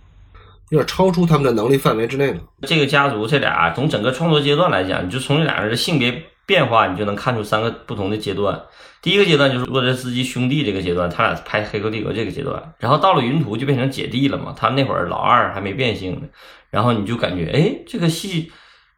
[0.70, 2.40] 有点超出他们的能力范围之内了。
[2.62, 8.60] 这个家族这俩从整个创作阶段来讲，你就从这俩人的性别变化，你就能看出三个不同的阶段。
[9.02, 14.54] 第一个阶段就是洛泽斯基兄弟这个阶段，他俩拍《黑客帝国》这个阶段，然后到了云图就变成姐弟了嘛。
[14.56, 16.22] 他那会儿老二还没变性呢，
[16.70, 18.50] 然后你就感觉，哎，这个戏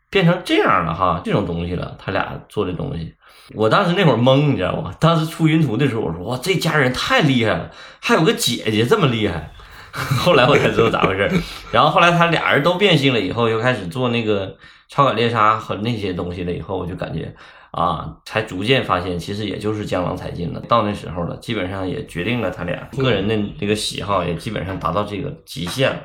[0.09, 3.15] 变成这样了哈，这种东西了，他俩做的东西。
[3.55, 4.93] 我当时那会儿懵，你知道吗？
[4.99, 9.53] 当时出云图的时候，我说哇，这家人太厉害了，还有个姐姐这么厉害。
[9.93, 11.31] 后来我才知道咋回事。
[11.73, 14.57] 然后后来他俩人都变性了以后，又开始做那个
[14.89, 17.35] 超感猎杀和那些东西了以后，我就感觉
[17.71, 20.61] 啊，才逐渐发现，其实也就是江郎才尽了。
[20.69, 25.99] 到那时候了，基本上也决定了他俩个人的这个喜好，也基本上达到这个极限了。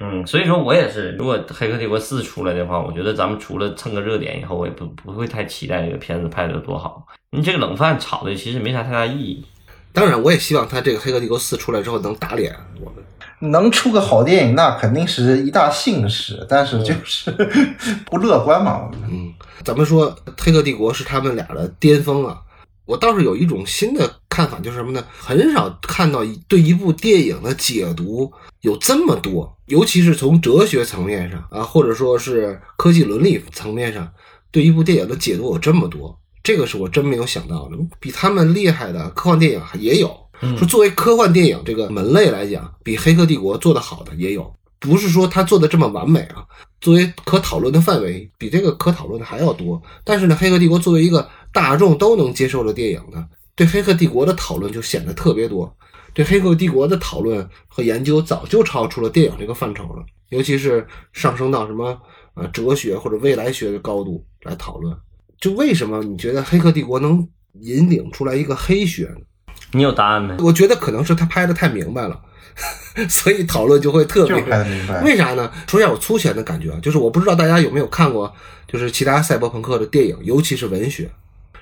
[0.00, 7.06] 嗯，所以说我也是，如果《黑客帝国四》出来的话，我觉得咱们除了蹭个热点以后，我也不不会太期待这个片子拍的有多好。
[7.30, 9.44] 你这个冷饭炒的其实没啥太大意义。
[9.92, 13.04] 当然，我也希望他这个《黑客帝国四》出来之后能打脸我们。
[13.38, 17.30] 能出个好电影，那肯定是一大幸事，但是就是
[18.06, 18.90] 不乐观嘛。
[19.10, 22.40] 嗯，咱们说《黑客帝国》是他们俩的巅峰啊。
[22.86, 25.04] 我倒是有一种新的看法，就是什么呢？
[25.18, 34.08] 很少看到对一部电影的解读有这么多，尤其是从哲学层面上啊，或者说是科技伦理层面上，
[34.50, 37.76] 对一部电影的解读有这么多，这个是我真没有想到的。
[37.98, 40.16] 比他们厉害的科幻电影也有，
[40.56, 44.54] 说作为科幻电影这个门类来讲，比《黑客帝国》做得好的也有，
[44.86, 46.44] 不是说他做的这么完美啊。
[46.80, 49.80] 作为可讨论的范围，比这个可讨论的还要多。
[50.04, 55.74] 但是呢，《黑客帝国》作为一个大众都能接受的电影呢，对《黑客帝国》的讨论就显得特别多。
[56.12, 61.98] 对《黑客帝国》的讨论和研究早就超出了电影这个范畴了，尤其是上升到什么
[62.34, 64.96] 呃哲学或者未来学的高度来讨论。
[65.40, 67.26] 就为什么你觉得《黑客帝国》能
[67.60, 69.20] 引领出来一个黑学呢？
[69.72, 70.36] 你有答案没？
[70.42, 72.20] 我觉得可能是他拍的太明白了。
[73.08, 75.50] 所以讨论就会特别明白，为啥呢？
[75.66, 78.32] 说一下我粗浅的感觉啊，就是我不知道大家有没有看过，
[78.66, 81.10] 就是其他赛博朋克的电影，尤其是文学，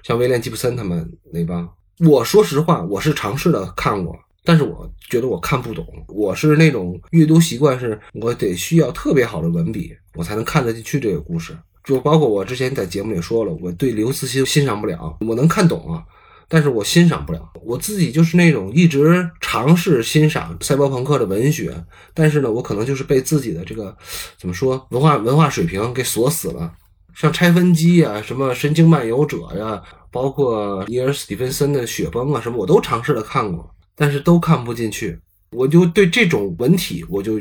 [0.02, 1.68] 像威廉吉布森他们那帮。
[2.00, 5.86] 我说实话，我是尝试的看过，但是我觉得我看不懂。
[6.08, 11.56] 我是那种阅读习惯，是我得需要特别好的文笔，我才能看得进去这个故事。
[11.84, 16.02] 就包括我之前在节目里说了，我对刘慈欣欣赏不了，我能看懂啊。
[16.48, 21.74] 但是我欣赏不了，我自己就是那种一直尝试欣赏赛博朋克的文学，
[22.12, 23.96] 但是呢，我可能就是被自己的这个
[24.38, 26.72] 怎么说文化文化水平给锁死了。
[27.14, 29.80] 像拆分机啊，什么神经漫游者呀，
[30.10, 35.18] 包括伊尔史蒂芬森的雪崩啊，什么我都尝试的看过，但是都看不进去。
[35.52, 37.40] 我就对这种文体我就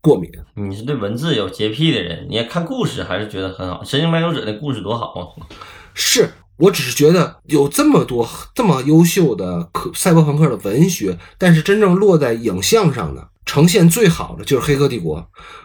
[0.00, 0.30] 过敏。
[0.54, 3.82] 你是对文字有洁癖的人，你看故事还是觉得很好。
[3.82, 5.46] 神经漫游者的故事多好啊！
[5.92, 6.30] 是。
[6.60, 15.18] 我只是觉得有这么多这么优秀的可赛博朋克的文学，但是真正落在影像上的呈现最好的就是《黑客帝国》，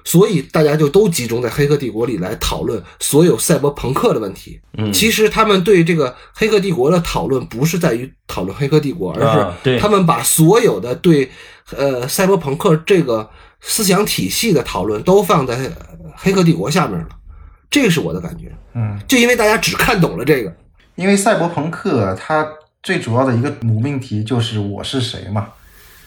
[0.03, 4.59] 所以大家就都集中在《黑客帝国》里来讨论所有赛博朋克的问题。
[4.77, 11.29] 嗯，其实他们对这个《黑客帝国》的讨论不是在于讨论《黑客帝国》，而是他们把所有的对
[11.75, 13.29] 呃赛博朋克这个
[13.59, 15.57] 思想体系的讨论都放在
[16.15, 17.09] 《黑客帝国》下面了。
[17.69, 18.51] 这个是我的感觉。
[18.73, 20.55] 嗯，就因为大家只看懂了这个。
[20.95, 22.47] 因为赛博朋克它
[22.81, 25.47] 最主要的一个母命题就是我是谁嘛，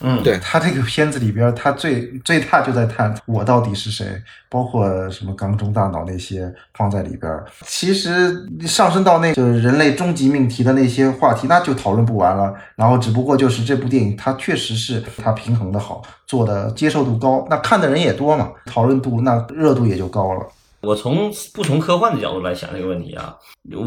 [0.01, 4.05] 嗯，对他这个片子里边，他最最大就在探我到底是谁，
[4.47, 7.29] 包括什么缸中大脑那些放在里边。
[7.65, 12.55] 其实上升到那就是人类终极命题的那些话题，那就讨论不完了。
[12.75, 20.47] 然后只不过就是这部电影它确实是它平衡的好，做的接受度高，那看的人也多嘛，讨论度那热度也就高了。
[20.81, 23.35] 我从不从科幻的角度来想这个问题啊，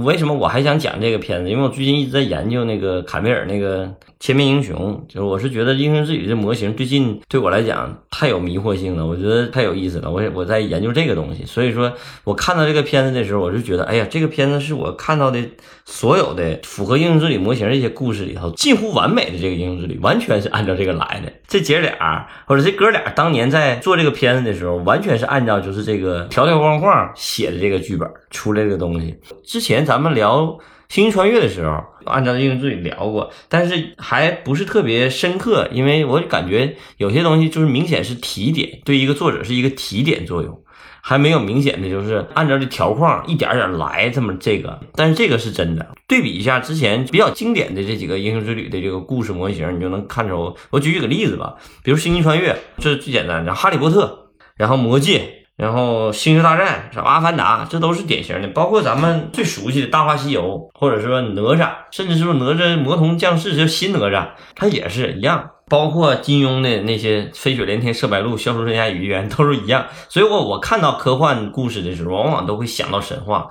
[0.05, 1.48] 为什么我还想讲这个片子？
[1.50, 10.11] 因为我最近一直在研究那个卡梅尔那个千面英雄，就是我是觉得英雄之旅这模型最近对我来讲太有迷惑性了，我觉得太有意思了。
[10.11, 11.92] 我我在研究这个东西，所以说
[12.24, 15.40] 我看到这个片子的时候，我就觉得，哎呀，这个片子是我看到的
[15.87, 21.33] 所有的符合英雄之旅模型这些故事里头近乎完美的这个英雄之旅，完全是按照这个来的。
[21.48, 26.82] 这姐俩或者这哥俩当年在做这个片子的时候，完全是按照就是这个条条框。
[26.83, 30.40] 画写的这个剧本出来这个东西，之前咱们聊
[30.88, 40.62] 《星际穿越》的时候，按照英雄之旅聊过，但是还不是特别深刻，因为我感觉有些东西就是明显是提点，对一个作者是一个提点作用，
[41.01, 45.88] 还没有明显的就是按照这条框一点点来这么这个，但是这个是真的。
[46.07, 50.55] 对比一下之前比较经典的这几个英雄之旅的这个故事模型，你就能看出。
[50.68, 55.18] 我举几个例子吧，比如《星际穿越》，这是最简单的；《哈利波特》，然后《魔戒》。
[55.62, 65.51] 然后《星球大战》是《阿凡达》，这都是典型的，包括咱们最熟悉的《大话西游》，或者说哪吒，甚至说哪吒魔童降世就新哪吒，它也是一样。
[65.68, 69.87] 包括金庸的那些“飞雪连天射白鹿，笑书生涯与渊”都是一样。
[70.09, 73.46] 所以，我我看到科幻故事的时候，往往都会想到神话。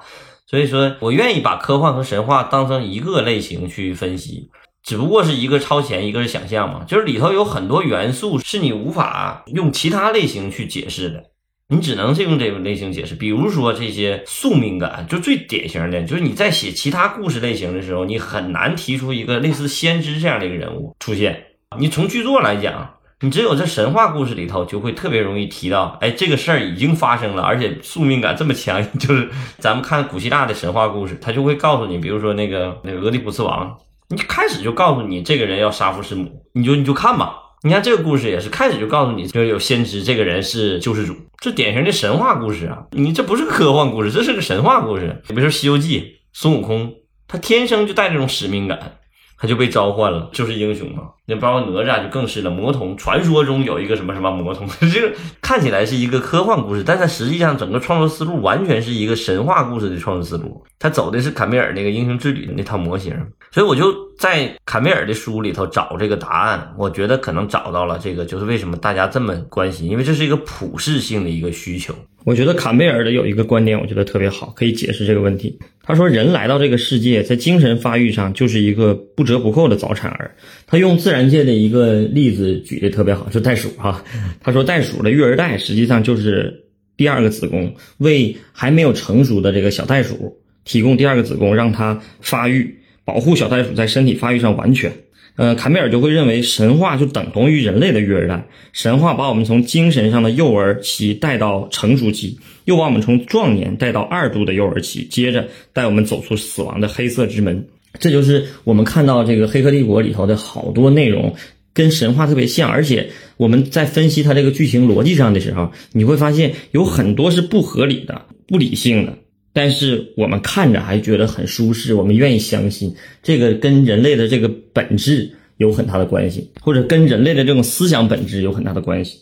[0.48, 4.50] 所以说我愿意把科幻和神话当成一个类型去分析，
[4.84, 11.31] 只不过是一个超前，一个是想象嘛，就是里头有很多元素是你无法用其他类型去解释的。
[11.72, 13.16] 你只能是用这种类型解释。
[13.16, 21.46] 比如说这些宿命感，就最典型的，就是你在写其他故事类型的时候，你很难提出一个类似先知这样的一个人物出现。
[21.80, 28.86] 你从剧作来讲，你只有在神话故事里头，就会特别容易提到，哎，这个事儿已经发生了，而且宿命感这么强。
[29.00, 33.78] 就是咱们看古希腊的神话故事，他就会告诉你，比如说那个那个俄狄浦斯王，
[34.10, 37.38] 你开始就告诉你这个人要杀父弑母，你就你就看吧。
[37.64, 42.88] 你看这个故事也是开始就告诉你，就是有先知，这个人是救世主，这典型的神话故事啊。
[42.92, 45.22] 你这不是科幻故事，这是个神话故事。
[45.28, 46.02] 比如说《西游记》，
[46.34, 46.96] 孙悟空
[47.28, 48.94] 他天生就带这种使命感。
[49.42, 51.02] 他就被召唤了，就是英雄嘛。
[51.26, 60.64] 那包括哪吒就更是了，魔童传说中有一个什么什么魔童， 这个看起来是一个科幻故事，但它实际上整个创作思路完全是一个神话故事的创作思路。
[60.78, 63.16] 他走的是坎贝尔那个英雄之旅的那套模型，
[63.52, 66.74] 所以我就在坎贝尔的书里头找这个答案。
[66.78, 71.94] 我觉得可能找到了这个，就是为什么大家这么关心，因为这是一个普世性的一个需求。
[72.24, 75.58] 我觉得坎贝尔的有一个观点，我觉得特别好，可以解释这个问题。
[75.84, 80.36] 他说，人来到这个世界，在精神发育上就是一个不折不扣的早产儿。
[80.68, 84.04] 他用自然界的一个例子举的特别好，就袋鼠哈。
[84.40, 86.64] 他说，袋鼠的育儿袋实际上就是
[86.96, 94.92] 第二个子宫，为还没有成熟的这个小袋鼠提供第二个子宫，让它发育，保护小袋鼠在身体发育上完全。
[95.36, 107.68] 呃，坎贝尔就会认为神话就等同于人类的育儿袋，神话把我们从精神上的幼儿期带到成熟期，又把我们从壮年带到二度的幼儿期，接着带我们走出死亡的黑色之门。
[108.00, 111.36] 这就是我们看到这个《黑客帝国》里头的好多内容
[111.74, 119.18] 跟神话特别像，而且我们在分析它这个剧情逻辑上的时候，你会发现有很多是不合理的、不理性的。
[119.54, 129.20] 但是我们看着还觉得很舒适，我们愿意相信这个跟人类的这个本质有很大的关系，或者跟人类的这种思想本质有很大的关系。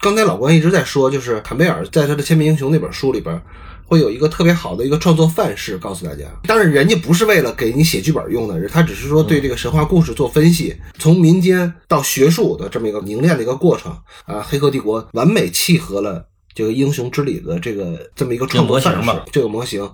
[0.00, 3.40] 刚才老关一直在说，就是坎贝尔在他的《千面英雄》那本书里边，
[3.86, 6.24] 会有一个特别好的一个创作范式，告诉大家。
[6.46, 13.90] 当然，人家不是为了给你写剧本用的，他只是说对这个神话故事做分析，从民间到学术的这么一个凝练的一个过程
[14.26, 14.40] 啊。
[14.42, 16.28] 《黑客帝国》完美契合了。
[16.56, 19.86] 这个英雄之旅的这个这么一个创作范式，这个模型，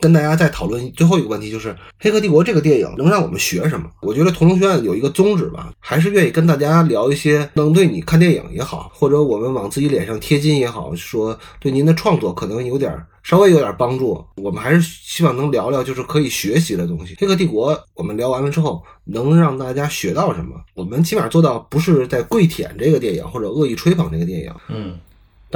[0.00, 1.68] 跟大家再讨论最后一个问题，就是
[2.00, 3.86] 《黑客帝国》这个电影能让我们学什么？
[4.00, 14.24] 我觉得同龙学院有一个宗旨吧，还是愿意跟大家聊一些能对你看电影也好，或者我们往自己脸上贴金也好，说对您的创作可能有点稍微有点帮助。
[14.36, 17.14] 我们还是希望能聊聊就是可以学习的东西。
[17.20, 20.54] 《黑客帝国》我们聊完了之后，能让大家学到什么？
[20.74, 24.50] 我们起码做到不是在跪舔这个电影，或者恶意吹捧这个电影。
[24.68, 24.98] 嗯。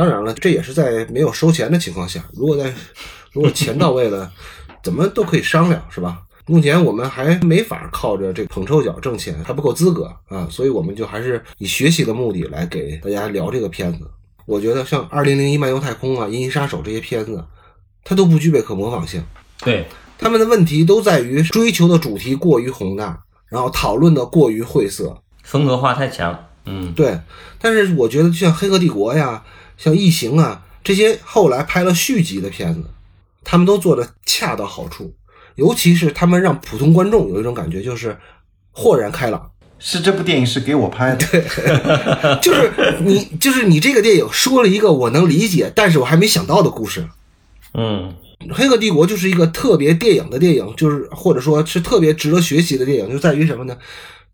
[0.00, 2.24] 当然了，这也是在没有收钱的情况下。
[2.32, 2.72] 如果在，
[3.32, 4.32] 如果钱到位了，
[4.82, 6.22] 怎么都可以商量，是吧？
[6.46, 14.10] 目前我们还没法靠着这捧臭脚挣钱，还不够资格啊，所以我们就还是以学习的目的来给大家聊这个片子。
[14.46, 17.44] 我觉得像《二零零一漫游太空》啊，《银翼杀手》这些片子，
[18.02, 19.22] 它都不具备可模仿性。
[19.62, 19.86] 对，
[20.16, 26.46] 他们的问题都在于追求的主题过于宏大，然后讨论的过于晦涩，风格化太强。
[26.64, 27.20] 嗯，对。
[27.60, 29.44] 但是我觉得，就像《黑客帝国》呀。
[29.80, 32.84] 像《异形》啊这些后来拍了续集的片子，
[33.42, 35.14] 他们都做的恰到好处，
[35.54, 38.16] 尤其是他们让普通观众有一种感觉，就是
[38.70, 39.50] 豁然开朗。
[39.78, 41.40] 是这部电影是给我拍的，对，
[42.42, 47.08] 就是你，就是你这个电影说了一个我能理解，但是我还没想到的故事。
[47.72, 48.14] 嗯，
[48.52, 53.74] 《黑客帝国》就是一个特别电影的电影，就是或者说是特别值得学习的电影，就在于什么呢？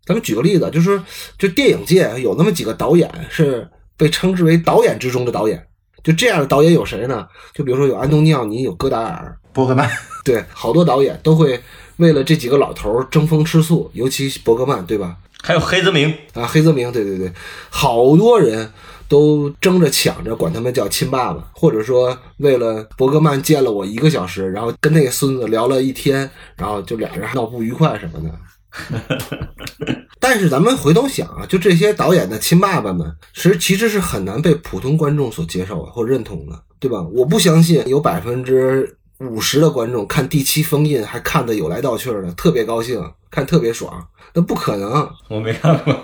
[0.05, 1.01] 咱们举个例子，就是
[1.39, 3.65] 就电影界有那么几个导演是。
[3.97, 5.67] 被称之为导演之中的导演，
[6.03, 7.27] 就这样的导演有谁呢？
[7.53, 9.89] 就比如说有安东尼奥尼，有戈达尔、伯格曼，
[10.23, 11.59] 对，好多导演都会
[11.97, 15.17] 为了这几个老头争风吃醋，尤其伯格曼，对吧？
[15.43, 17.31] 还有黑泽明啊，黑泽明，对对对，
[17.69, 18.71] 好多人
[19.07, 28.33] 都争着抢着管他们叫亲爸爸，或者说为了伯格曼见了我一个小时，然后跟那个孙子聊了一天，然后就俩人闹不愉快什么的。
[30.19, 37.01] 但是咱们回头想啊，就这些导演的亲爸爸们，其实其实是很难被普通观众所接受或认同的，对吧？
[37.13, 45.09] 我不相信有百分之五十的观众看第七封印还看得有来道去的，特别高兴，看特别爽，那不可能。
[45.29, 45.95] 我没看过。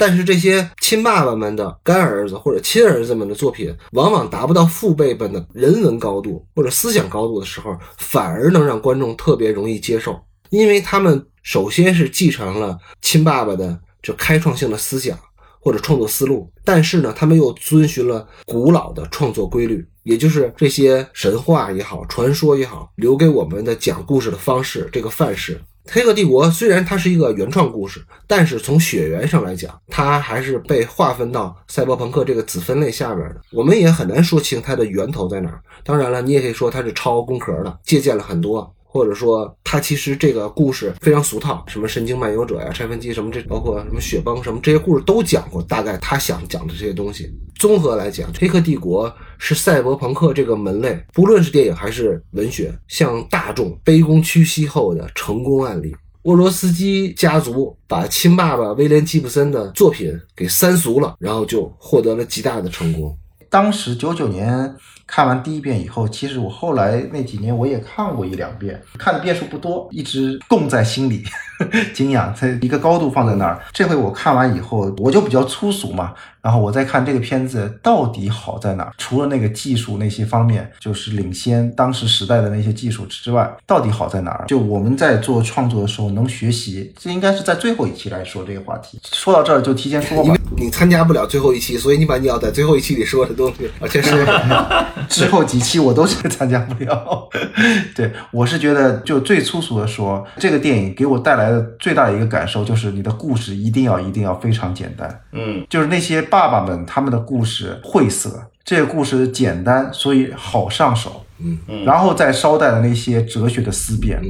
[0.00, 10.18] 但是这些亲爸爸们的干儿子或者亲儿子们的作品，往往达不到父辈们的人文高度或者思想高度的时候，反而能让观众特别容易接受。
[10.50, 15.18] 因为他们首先是继承了亲爸爸的这开创性的思想
[15.60, 25.60] 或者创作思路，但是呢，他们又遵循了古老的创作规律，也就是这些神话也好、传说也好，留给我们的讲故事的方式这个范式。
[25.90, 33.40] 黑客帝国虽然它是一个原创故事，但是从血缘上来讲，它还是被划分到赛博朋克这个子分类下边的。
[33.52, 35.62] 我们也很难说清它的源头在哪儿。
[35.82, 38.70] 当然了，你也可以说它是抄工壳的，借鉴了很多。
[38.90, 45.62] 或者说，它其实这个故事非常俗套，什么神经漫游者呀、拆分机什么这，包括什么雪崩什么这些故事都讲过。
[45.62, 55.94] 大概他想讲的这些东西，综合来讲，《黑客帝国》是赛博朋克这个门类，不论是电影还是文学，向大众卑躬屈膝后的成功案例。
[56.22, 63.16] 沃罗斯基家族把亲爸爸威廉吉布森的作品给三俗了，然后就获得了极大的成功。
[63.48, 64.74] 当时九九年
[65.08, 71.24] 看完第一遍以后，其实我后来那几年我也看过一两遍，看的遍数不多，一直供在心里，
[71.94, 73.58] 敬仰在一个高度放在那儿。
[73.72, 78.92] 这回我看完以后，我就比较粗俗嘛，然后我再看这个片子到底好在哪儿？
[78.98, 84.44] 除了那个技术那些方面，就是领先当时时代的那些技术之外，到底好在哪儿？
[84.46, 89.00] 就我们在做创作的时候能学习，这应该是在最后一期来说这个话题。
[89.12, 94.26] 说到这儿就提前说吧因为，你参加不了最后一期，所以你把你要在最后一期里说的东西，而且是
[95.08, 97.28] 之后几期我都是参加不了。
[97.94, 105.20] 对我是觉得，就最粗俗的说，这个电影给我带来的最大的一个感受就是，你的故事一定要一定要非常简单。
[105.32, 111.24] 嗯，就是那些爸爸们他们的故事晦涩，这个故事简单，所以好上手。
[111.40, 114.26] 嗯嗯然后再捎带的那些哲学的思辨，嗯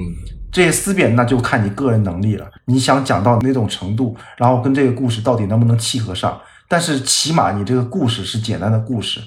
[0.52, 6.38] 这些思辨那就看你个人能力了，你想讲到哪种程度，然后跟这个故事到底能不能契合上。
[6.68, 9.20] 但是起码你这个故事是简单的故事，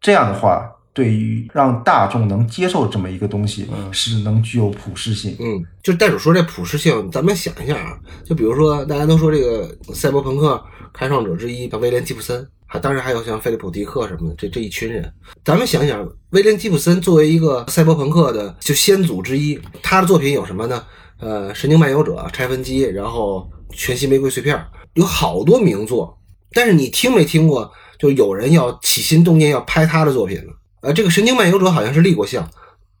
[0.00, 5.36] 这样的话，对于让大众能接受这么一个东西，嗯是能具有普适性。
[5.38, 10.60] 嗯，就袋鼠说这普适性，咱们想一下啊，就比如说大家都说这个赛博朋克
[10.92, 15.08] 开创者之一，威廉吉普森，还当然还有像菲利普迪克什么的，这这一群人，
[15.44, 20.82] 咱们想想，威廉吉普森作为一个赛博朋克的就先祖之一，他的作品有什么呢？
[21.20, 24.60] 呃，神经漫游者、拆分机，然后全息玫瑰碎片，
[24.94, 26.18] 有好多名作。
[26.52, 27.70] 但是你听没听过，
[28.00, 30.52] 就有人要起心动念要拍他的作品呢？
[30.80, 32.48] 呃，这个神经漫游者好像是立过像，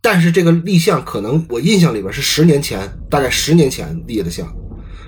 [0.00, 4.46] 但是这个立项可能我印象里边是十年前，大概十年前立的像，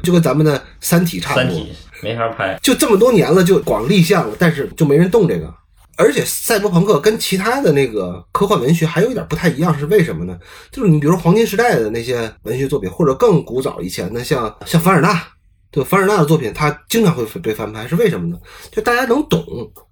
[0.03, 1.45] 就跟咱们的《三体》差不多。
[1.45, 2.59] 三体没法拍。
[2.63, 5.53] 就这么多年了，就光立项了，但是就没人动这个。
[5.97, 10.39] 而且赛博朋克跟其他的那个科幻文学还有一点不太一样，是为什么呢？
[10.71, 15.23] 就是你比如说黄金时代的那些文学作品，或者更古早以前的，像像凡尔纳，
[15.73, 18.37] 对凡尔纳的作品，他经常会被翻拍，是为什么呢？
[18.73, 19.45] 就大家能懂，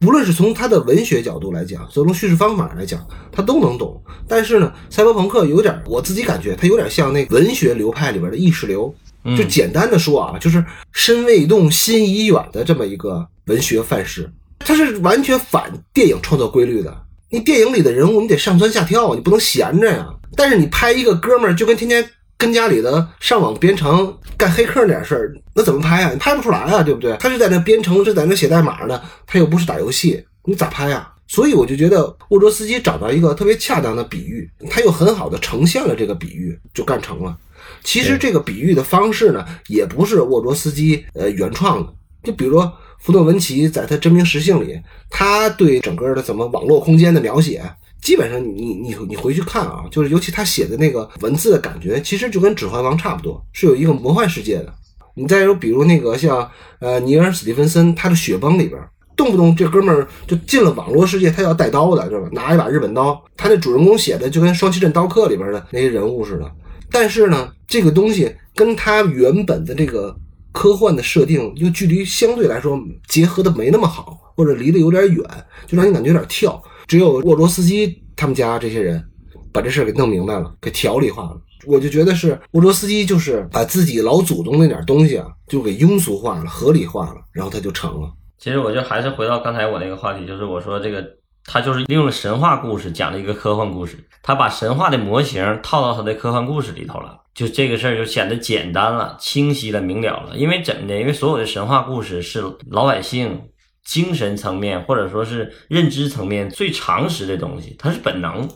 [0.05, 4.03] 无论是从他的文学角度来讲，从叙事方法来讲，他都能懂。
[4.27, 8.93] 但是呢，赛博朋克有点，我自己感觉它有点像那个文学流派里边的意识流，
[9.37, 17.03] 就简单的说啊，就是身未动，心已远的这么一个文学范式，它是完全反电影创作规律的。
[17.31, 20.09] 你电影里的人物，你得上蹿下跳，你不能闲着呀。
[20.35, 22.05] 但是你拍一个哥们儿，就跟天天
[22.39, 26.11] 跟家里的上网编程干黑客那点事儿，那怎么拍啊？
[26.13, 27.17] 你拍不出来啊，对不对？
[27.19, 31.13] 他是在那编程，是在那写代码呢，他又不是打游戏，你咋拍啊？
[31.27, 37.37] 所以我就觉得沃卓斯基找到一个特别恰当的比喻，他又很好的呈现了这个比喻，就干成了。
[37.83, 41.93] 其实这个比喻的方式呢，也不是沃卓斯基呃原创的。
[42.23, 44.81] 就比如说福诺文奇在他《真名实姓》里，
[45.11, 47.63] 他对整个的怎么网络空间的描写，
[48.01, 54.73] 基本上你你你回去看啊，就是尤其他写的那个文字的感觉，其实就跟《指环王》差不多，是有一个魔幻世界的。
[55.15, 58.81] 你再有比如那个像呃尼尔·史蒂芬森，他的《雪崩》里边，
[59.17, 62.29] 动不动这哥们儿就进了网络世界，他要带刀的，知道吧？
[62.33, 66.49] 拿一把日本刀，他那主人公写的就跟《双旗镇刀客》里边的那些人物似的。
[66.91, 70.17] 但是呢，这个东西跟他原本的这个
[70.53, 75.25] 科幻的设定又距离相对来说结合的没那么好，或者离得有点远，
[75.67, 76.63] 就让你感觉有点跳。
[76.89, 79.05] 只有沃罗斯基他们家这些人
[79.53, 81.41] 把这事儿给弄明白了，给条理化了。
[81.67, 88.11] 我就觉得是沃罗斯基就是把自己老祖宗那点东西啊，就给庸俗化了、合理化了，然后他就成了。
[88.39, 91.05] 其实我就还是回到刚才我那个话题，就是我说这个，
[91.45, 100.37] 他就是利用了神话故事讲了一个科幻故事，他把神话的模型套到他的科幻故事里头了，就这个事儿就显得简单了、清晰了、明了了。
[100.37, 100.99] 因为怎么的？
[100.99, 103.43] 因为所有的神话故事是老百姓
[103.85, 108.49] 精神层面或者说是认知层面最常识的东西，它是本能，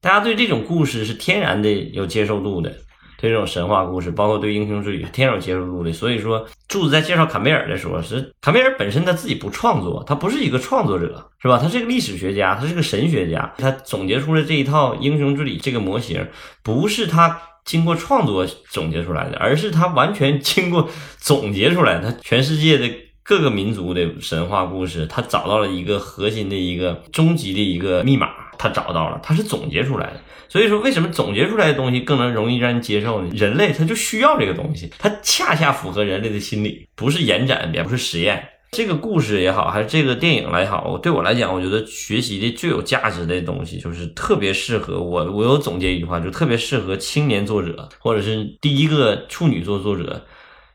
[0.00, 2.72] 大家对这种故事是天然的有接受度的。
[3.18, 5.90] 对这种神话故事，包括对英雄之旅，天然有接受度的。
[5.90, 11.58] 所以说，柱子在介绍坎贝尔的时候，是坎贝尔本身他自己不创作，他不是一个创作者，是吧？
[11.58, 16.28] 他是个历史学家，他是个神学家，他总结出了这一套英雄之旅这个模型，
[16.62, 20.86] 不是他经过创作总结出来的，而是他完全经过
[21.18, 21.98] 总结出来。
[22.02, 22.86] 他全世界的
[23.26, 30.20] 各个民族的神话故事，他找到了一个核心的一个终极的一个密码，他找到了，他是总结出来的。
[30.48, 33.28] 所以说，为什么总结出来的东西更能容易让人接受呢？
[33.34, 38.48] 人类他就需要这个东西，它恰恰符合人类的心理，不是延展，也不是实验。
[38.70, 45.32] 这个故事也好，还是这个电影来好，对我来讲，我觉得学习的最有价值的东西，就是特别适合我。
[45.32, 50.24] 我有总结一句话，就特别适合青年作者，或者是第一个处女座作者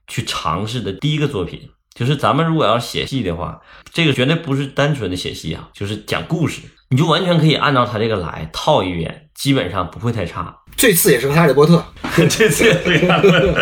[0.07, 1.61] 去尝试的第一个作品。
[1.93, 3.61] 就是咱们如果要写戏的话，
[3.93, 10.57] 这个绝对不是单纯的写戏啊，就是讲故事，你就完全可以按照他这个来套一遍，基本上不会太差。
[10.77, 11.83] 这次也是个哈利波特，
[12.29, 13.53] 这次也是个哈利波特。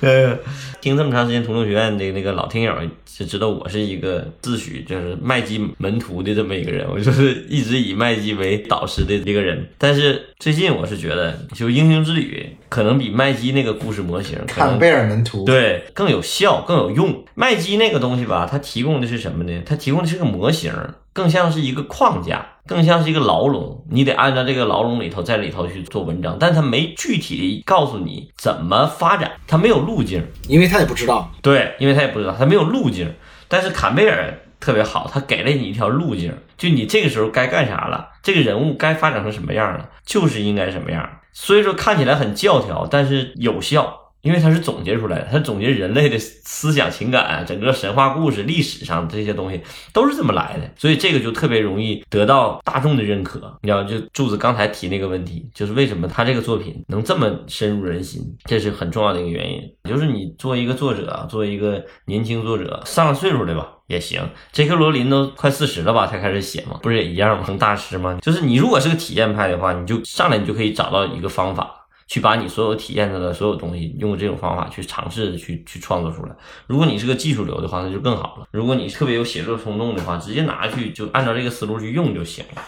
[0.84, 2.74] 呃，听这么长时间《屠龙学院》的那个老听友
[3.06, 9.66] 就知道我是一个自诩就是麦基门徒的这么一个人，我就是一直以麦基为导师的一个人。
[9.78, 17.24] 但是最近我是觉得，就《英雄之旅》可能比麦基那个故事模型坎贝尔门徒，对，更有效，更有用。
[17.34, 19.62] 麦基那个东西吧，它提供的是什么呢？
[19.64, 20.70] 它提供的是个模型，
[21.14, 23.86] 更像是一个框架，更像是一个牢笼。
[23.88, 30.26] 你得按照这个牢笼里头，在里头去做文章，但他没具体的告诉你怎么发展，他没有路径。
[30.48, 31.30] 因为他也不知道。
[31.40, 33.10] 对，因为他也不知道，他没有路径。
[33.48, 41.08] 但是坎贝尔特别好，他给了你一条路径，就你这个时候该干啥了，这个人物该发展成什么样了，就是应该什么样。
[41.32, 44.00] 所以说看起来很教条，但是有效。
[44.24, 49.60] 因为它是总结出来的，它总结人类的思想、情感，整个神话故事、历史上这些东西
[49.92, 53.38] 都是这么来的，所以这个就特别容易得到大众的认可。
[53.60, 59.60] 你知道，就柱子刚才提那个问题，就是为什么他这个作品能这么深入人心，这是很重要的一个原因。
[59.86, 64.22] 就是你作为一个作者，作为一个年轻作者，上了岁数的吧也行。
[64.52, 67.44] 杰克罗琳都快四十了吧才开始写嘛，不是也一样吗？
[67.44, 68.18] 成大师吗？
[68.22, 71.83] 就是你如果是个体验派的话，你就上来你就可以找到一个方法。
[72.06, 76.36] 去把你所有体验到的所有东西，用这种方法去尝试去去创作出来。
[76.66, 78.46] 如果你是个技术流的话，那就更好了。
[78.50, 82.62] 如果你特别有写作冲动的话，直接拿去就按照这个思路去用就行了。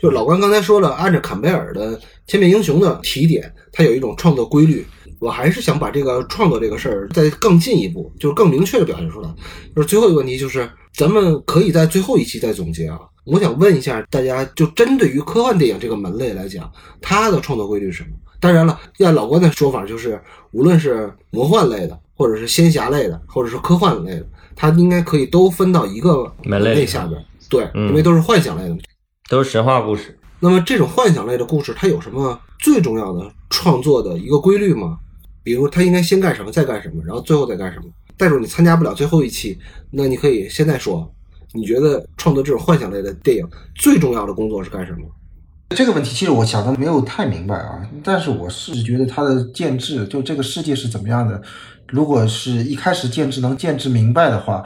[0.00, 4.86] 就老关刚才说了，按照坎贝尔的《千面英雄》的提点，它有一种创作规律。
[5.20, 9.34] 我还是想把这个创作这个事儿再更进一步，就是更明确的表现出来。
[9.74, 12.98] 就是最后一个问题，就是咱们可以在最后一期再总结啊。
[13.24, 16.70] 我想问一下大家，就针对于科幻电影这个门类来讲，
[17.00, 18.10] 它的创作规律是什么？
[18.44, 20.20] 当然了，按老关的说法，就是
[20.50, 27.18] 无论是魔幻类的，或者是仙侠类的，或者是科幻类的，它应该可以都分到一个门类下边。
[27.48, 28.76] 对，因为都是幻想类的，
[29.30, 30.14] 都是神话故事。
[30.40, 34.98] 那么这种幻想类的故事，它有什么最重要的创作的一个规律吗？
[35.42, 37.86] 比如它应该先干什么，再干什么，然后最后再干什么？
[38.18, 39.58] 但是你参加不了最后一期，
[39.90, 41.10] 那你可以现在说，
[41.54, 44.98] 你觉得创作这种幻想类的电影最重要的工作是干什么？
[45.70, 51.40] 这个问题其实我想的没有太明白啊，但是我是觉得它的建制，就这个世界是怎么样的，
[51.88, 54.62] 如果是一开始建制能建制明白的话，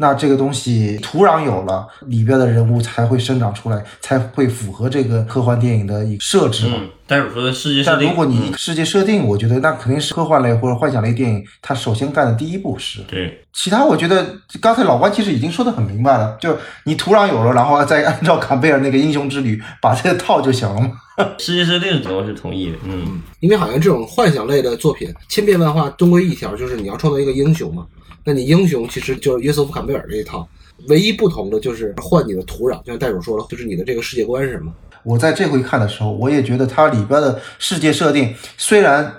[0.00, 6.76] 那这个东西土壤有了，里边的人物才会生长出来，才会符合这个科幻电影的一个设置嘛。
[7.06, 13.00] 但是说的世界设定，但如果你世界设定，我觉得那肯定是科幻类或者幻想类电影，它首先干的第一步是。
[13.08, 14.24] 对，其他我觉得
[14.60, 20.92] 刚才老关其实已经说的很明白了，就你土壤有了，然后再按照坎贝尔那个英雄之旅把这个套就行了嘛。
[21.38, 27.84] 世界设定我是同意的，嗯，因为好像这种幻想类的作品千变万化，终归一条就是你要创造一个英雄嘛。
[28.28, 30.46] 那你英雄其实就是约瑟夫·坎贝尔这一套，
[30.88, 34.70] 唯一不同的就是换你的土壤，就像袋鼠说了，就是你的这个世界观是什么。
[35.02, 39.10] 我在这回看的时候，我也觉得它里边的世界设定虽然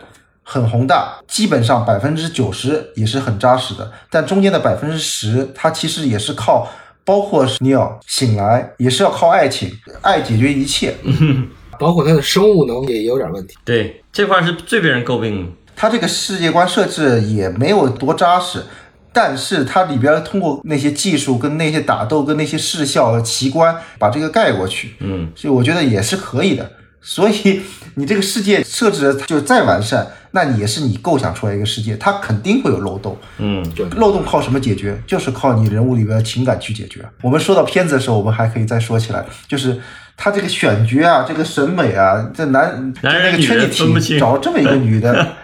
[0.44, 6.70] 很宏大，基本上百分之九十也是很扎实的，但中间的百分之十，它其实也是靠，
[7.04, 10.96] 包括尼奥醒来也是要靠爱情，爱解决一切，
[11.80, 13.56] 包括它的生物能也有点问题。
[13.66, 15.52] 对，这块是最被人诟病的。
[15.76, 18.62] 它这个世界观设置也没有多扎实。
[19.12, 26.72] 但是它里边通过那些技术跟那些打斗跟那些视效的奇观把这个盖过去，嗯，所以我觉得也是可以的。
[27.02, 27.62] 所以
[27.96, 35.02] 你这个世界设置就再完善，那你也是你构想出来一个世界，它肯定会有漏洞，嗯，对，漏洞靠什么解决？
[35.08, 37.00] 就是靠你人物里边的情感去解决。
[37.22, 39.80] 我们说到片子的时候，我们还可以再说起来，就是
[40.18, 45.36] 他这个选角啊，这个审美啊，这男男人那个圈里找这么一个女的，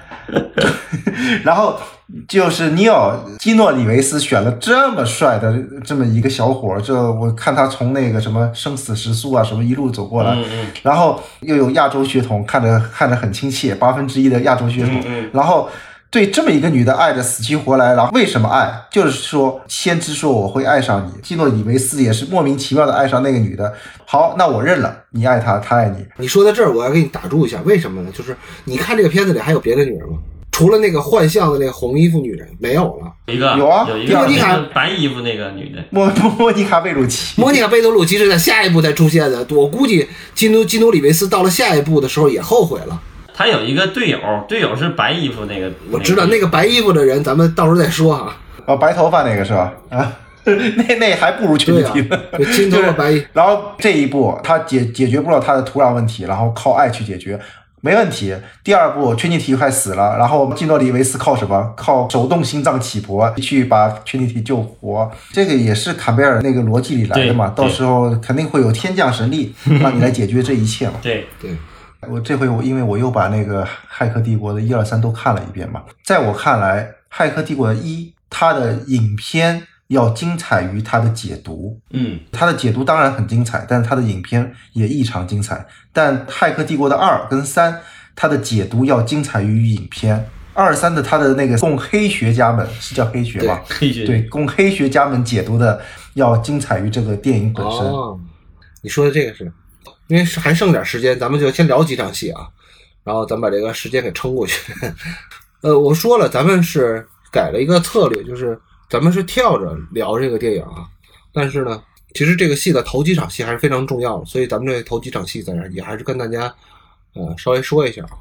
[1.45, 1.79] 然后
[2.27, 15.69] 就是尼奥基诺里维斯选了这么帅的这么一个小伙儿，这我看他从那个什么生死时速啊什么一路走过来，嗯嗯然后又有亚洲血统，看着看着很亲切，八分之一的亚洲血统，嗯嗯然后。
[16.11, 18.73] 对这么一个女的爱的死去活来，然后为什么爱？
[18.89, 23.73] 就是说，先知说我会爱上你，基诺里维斯也是莫名其妙的爱上那个女的。
[24.05, 26.05] 好，那我认了，你爱她，她爱你。
[26.15, 28.09] 你说到这儿，我要给你打住一下，为什么呢？
[28.13, 30.17] 就是你看这个片子里还有别的女人吗？
[30.55, 33.11] 除了那个幻象的那个红衣服女人没有了。
[33.25, 42.97] 一个有啊有一个莫妮卡白衣服那个女的，莫莫妮卡贝鲁奇，莫妮卡贝多鲁奇是在下一步才出现的，我估计基努基努里维斯到了下一步的时候也后悔了。
[43.33, 48.37] 他有一个队友，队友是白衣服那个，我知道那个白衣服的人，咱们到时候再说啊。
[48.65, 49.73] 哦，白头发那个是吧？
[49.89, 50.13] 啊，
[50.45, 57.37] 那那还不如全体呢。，就金头发白衣，然后这一步他解解决不了他的土壤问题，然后靠爱去解决，
[57.85, 58.35] 没问题。
[58.63, 61.71] 第二步，全体体快死了，然后基诺里维斯靠什么？
[61.77, 65.11] 靠手动心脏起搏去把全体体救活。
[65.31, 70.95] 这个也是坎贝尔那个逻辑里来的嘛，到时候肯定会有天降神力 让你来解决这一切嘛。
[71.03, 71.51] 对，对，
[72.09, 73.63] 我这回我因为我又把那个
[73.95, 85.65] 《骇客帝国》的一二三都看了一遍嘛，在我看来，《骇客帝国》一它的影片要精彩于它的解读，嗯，它的解读当然很精彩，但是它的影片也异常精彩。
[85.93, 87.81] 但《骇客帝国》的二跟三，
[88.15, 90.29] 它的解读要精彩于影片。
[90.53, 93.61] 二三的它的那个供黑学家们是叫黑学吗？
[93.67, 95.81] 黑学对，供黑学家们解读的
[96.13, 97.81] 要精彩于这个电影本身。
[97.81, 98.17] 哦，
[98.81, 99.51] 你说的这个是，
[100.07, 102.47] 因为是还剩点时间，咱们就先聊几场戏啊，
[103.03, 104.73] 然后咱们把这个时间给撑过去。
[105.59, 108.57] 呃，我说了，咱们是改了一个策略，就是
[108.89, 110.87] 咱们是跳着聊这个电影啊，
[111.33, 111.83] 但是呢，
[112.13, 116.53] 其实这个戏的头几场戏还是非常重要的，所以咱们这头几场戏在这也还是跟大家
[117.13, 118.17] 呃稍微说一下啊，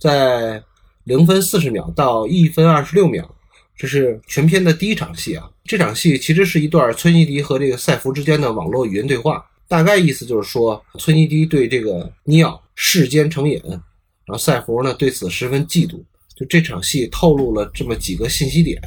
[0.00, 0.62] 在
[1.04, 3.28] 零分四十秒到一分二十六秒，
[3.76, 5.48] 这是全片的第一场戏啊。
[5.64, 13.80] 这场戏其实是一段村西迪和这个赛弗之间的网络语音对话，大概意思就是说，村西迪对这个尼奥世间成瘾，然
[14.28, 16.02] 后赛弗呢对此十分嫉妒。
[16.34, 18.80] 就这场戏透露了这么几个信息点，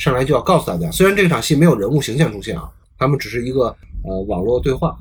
[0.00, 2.66] 上来就要告诉大家，虽然这场戏没有人物形象出现啊，
[2.98, 3.64] 他们只是一个
[4.02, 4.96] 呃网络对话。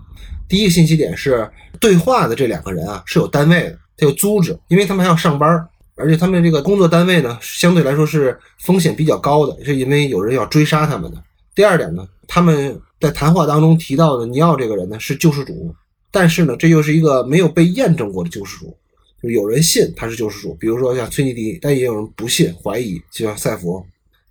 [0.50, 11.24] 第一个信息点是对话的这两个人啊是有单位的，他有租制，因为他们还要上班，而且他们这个工作单位呢相对来说是风险比较高的，是因为有人要追杀他们的。
[11.56, 15.74] 第二点呢，他们在谈话当中提到的尼奥这个人呢是救世主，
[16.12, 18.76] 但是呢这又是一个没有被验证过的救世主，
[19.24, 23.82] 就有人信他是救世主，比如说像崔尼迪，但也有人不信怀疑，就像赛佛。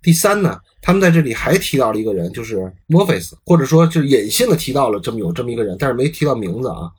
[0.01, 6.89] 第三呢，他们在这里还提到了一个人，就是墨菲斯，或者说就是隐性的提到了这么有这么一个人，但是没提到名字啊。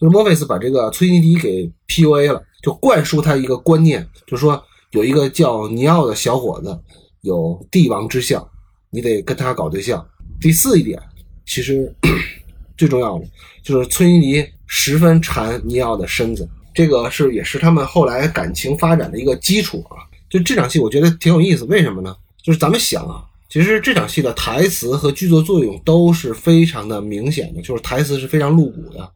[0.00, 6.78] 就是墨菲斯把这个崔尼迪给 PUA 了，就灌输他一个观念，就是说有一个叫尼奥的小伙子
[7.22, 8.46] 有帝王之相，
[8.90, 10.04] 你得跟他搞对象。
[10.40, 11.00] 第四一点，
[11.46, 11.92] 其实
[12.76, 13.24] 最重要的
[13.62, 19.98] 就是崔尼迪十分馋尼奥的身子，这个是也是他们后来感情发展的一个基础啊。
[20.30, 22.14] 就这场戏，我觉得挺有意思，为什么呢？
[22.48, 29.06] 就是咱们想啊，其实这场戏的台词和剧作作用都是非常的明显的，就是台词是非常露骨的，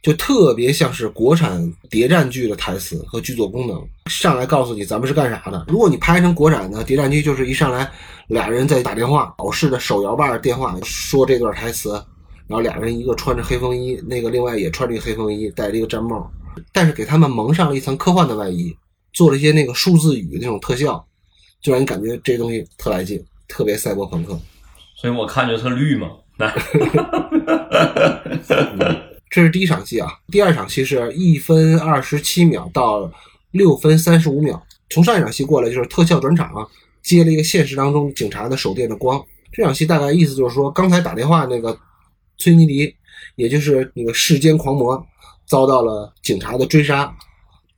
[0.00, 5.66] 就特别像是国产谍战剧的台词和剧作功能，上来告诉你咱们是干啥的。
[5.68, 7.86] 如果你拍成国产的谍战剧，就是一上来
[8.28, 11.90] 俩人在打电话，老式的手摇把电话说这段台词，
[12.46, 16.32] 然后俩人一个穿着黑风衣，那个另外也穿着一个黑风衣，戴着一个毡帽，
[16.72, 18.74] 但是给他们蒙上了一层科幻的外衣，
[19.12, 21.06] 做了一些那个数字语那种特效，
[21.60, 24.38] 就让你感觉这东西特来劲，特别赛博朋克。
[24.96, 26.10] 所以我看着特绿嘛。
[26.38, 26.52] 来，
[29.28, 33.10] 这是第一场戏啊，第二场戏是一分二十七秒到
[33.50, 34.64] 六分三十五秒。
[34.88, 36.66] 从上一场戏过来就是特效转场、啊，
[37.02, 39.22] 接了一个现实当中警察的手电的光。
[39.52, 41.78] 这场戏大概意思就是说，刚才打电话那个
[42.38, 42.94] 崔妮迪，
[43.36, 45.06] 也就是那个世间狂魔，
[45.46, 47.14] 遭到了警察的追杀。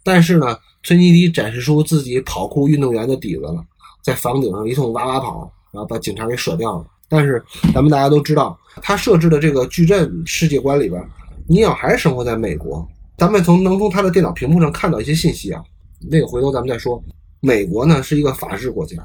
[0.04, 3.64] 但是呢，崔妮迪展示出自己跑酷运动员的底子了，
[4.02, 6.86] 在房顶上一通哇哇跑，然后把警察给甩掉了。
[7.08, 7.42] 但是
[7.74, 11.02] 咱们大家都知道，他设置的这个矩阵世界观里边，
[11.46, 12.86] 尼奥还是生活在美国。
[13.18, 15.62] 咱们从能从他的电脑屏幕上看到一些信息啊，
[16.10, 17.02] 那个回头咱们再说。
[17.40, 18.96] 美国呢是一个法治国家，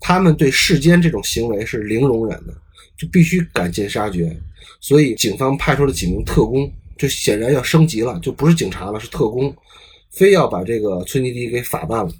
[0.00, 2.54] 他们对世间这种行为是零容忍的，
[2.96, 4.34] 就必须赶尽杀绝。
[4.80, 9.54] 所以警方派出了几名特工，就显然要升级了，就不是警察了，是特工，
[10.10, 12.10] 非要把这个崔尼迪给法办了。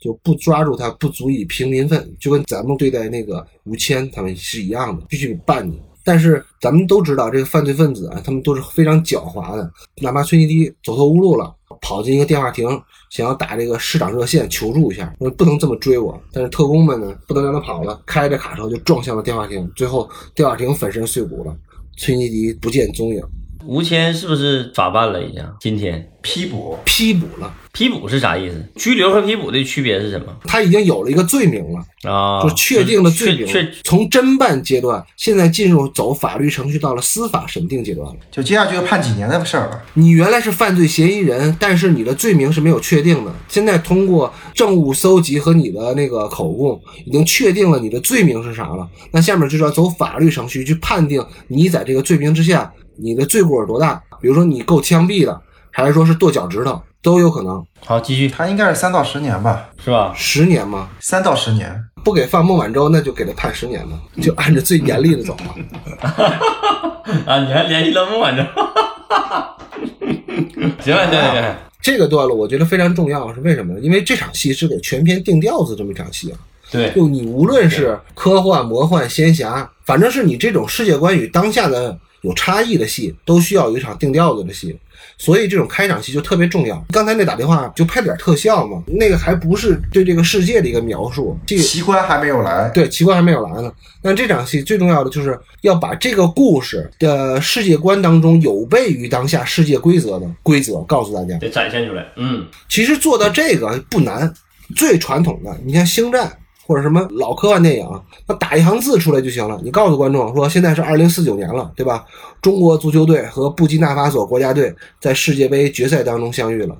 [0.00, 5.80] 就不抓住他，不足以平民愤，就跟咱们对待那个吴谦他们是一样的，必须得办你。
[6.02, 9.70] 但是咱们都知道，这个犯罪分子啊，他们都是非常狡猾的。
[10.00, 12.66] 哪怕崔尼迪走投无路了，跑进一个电话亭，
[13.10, 16.18] 想要打这个市长热线求助一下，说不能这么追我。
[16.32, 21.54] 但是特工们呢，不能让他跑了，开着卡车就撞向了电话亭，最后电话亭粉身碎骨了，
[21.98, 23.22] 崔尼迪不见踪影。
[23.66, 25.46] 吴谦是不是法办了已经？
[25.60, 28.64] 今天批捕，批捕了，批捕是啥意思？
[28.76, 32.10] 拘留和批捕的区别是什么他已经有了一个罪名了。
[32.10, 32.42] 啊？
[32.42, 38.16] 就确定了罪名确确，从侦办阶段，现在进入走法律程序到了司法审定阶段了。
[38.30, 39.82] 就接下去要判几年的事儿了。
[39.94, 43.32] 你原来是犯罪嫌疑人，但是你的罪名是没有确定的。
[43.48, 48.88] 现在通过证物搜集和你的那个口供，已经确定了你的罪名是啥了。
[49.10, 54.02] 那下面就是要走法律程序去判定你在这个罪名之下，你的罪过有多大。
[54.22, 55.40] 比如说你够枪毙的，
[55.70, 57.64] 还是说是剁脚趾头，都有可能。
[57.84, 60.12] 好，继续他应该是三到十年吧，是吧？
[60.14, 60.88] 十年吗？
[61.00, 61.84] 三到十年。
[62.02, 65.54] 不给放孟晚舟，那就给他判十年吧， 就按照最严厉的走嘛。
[67.26, 68.42] 啊，你还联系了孟晚舟？
[70.80, 71.58] 行了，行了，行了。
[71.82, 73.80] 这个段落我觉得非常重要，是为什么呢？
[73.80, 76.38] 因为这场戏是给全片定调子这么一场戏啊。
[76.70, 84.78] 对，就你无论是科幻、魔幻、仙侠，反正是你这种世界观与当下的有差异的戏，都需要有一场定调子的戏。
[85.18, 86.84] 所以这种开场戏就特别重要。
[86.90, 93.72] 刚才那打电话就拍点特效嘛，那个还不是对这个世界的一个描述，这个奇观还没有来，对奇观还没有来呢。
[94.02, 101.36] 但这场戏最重要的就是要把这个故事的世界观当中有悖于当下世界规则的规则告诉大家。
[101.38, 102.06] 得展现出来。
[102.16, 104.32] 嗯，其实做到这个不难，
[104.74, 106.26] 最传统的，你像《星战》
[106.70, 109.60] 或者什么老科幻电影，那打一行字出来就行了。
[109.64, 112.06] 你告诉观众说，现在是二零四九年了，对吧？
[112.40, 116.78] 中国足球队和布基纳法索国家队在世界杯决赛当中相遇了。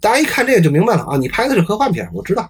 [0.00, 2.48] 大家一看这个就明白了啊，你拍的是科幻片，我知道，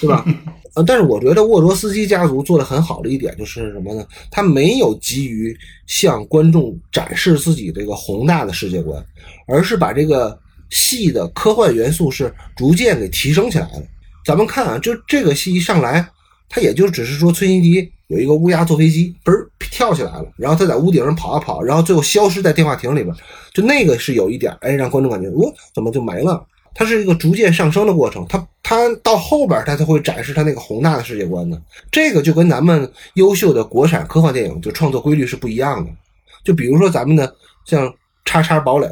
[0.00, 0.26] 对吧？
[0.74, 4.04] 呃，但是我觉得沃卓斯基家族做的很好的一点就是什么呢？
[4.32, 5.56] 他没有急于
[5.86, 9.00] 向观众展示自己这个宏大的世界观，
[9.46, 10.36] 而是把这个
[10.70, 13.82] 戏的科幻元素是逐渐给提升起来了。
[14.24, 16.06] 咱们看啊，就这个戏一上来，
[16.48, 19.32] 他也就只是说崔妮迪有一个乌鸦坐飞机，嘣
[19.70, 23.14] 跳起来了，然后他在屋顶上跑啊跑，然后最后消失在电话亭里边，
[23.52, 26.44] 就那个是有一点，哎，让观众感觉，哦，怎么就没了？
[26.72, 31.60] 它是一个逐渐上升的过程，它它到后边它才会展示它那个宏大的世界观呢。
[31.90, 35.90] 这个就跟咱们优秀的国产科幻电影就创作规律是不一样的。
[36.44, 37.88] 就比如说咱们的像
[38.24, 38.86] 《叉叉堡垒》，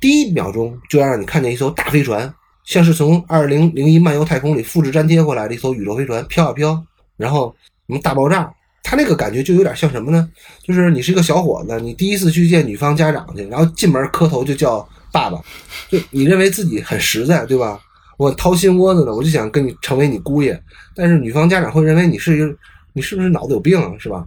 [0.00, 2.32] 第一秒钟就让你看见一艘大飞船，
[2.66, 6.84] 像是从二零零一漫游太空里复制粘贴过来的一艘宇宙飞船，飘啊飘，
[7.16, 7.54] 然后
[7.86, 8.52] 什么大爆炸，
[8.82, 10.28] 它那个感觉就有点像什么呢？
[10.64, 15.40] 就是你是一个小伙子，你第一次去见女方家长去，然后进门磕头就叫爸爸，
[15.88, 17.80] 就你认为自己很实在，对吧？
[18.18, 20.60] 我掏心窝子的，我就想跟你成为你姑爷，
[20.94, 22.52] 但是女方家长会认为你是一个，
[22.92, 24.26] 你是不是脑子有病啊，是吧？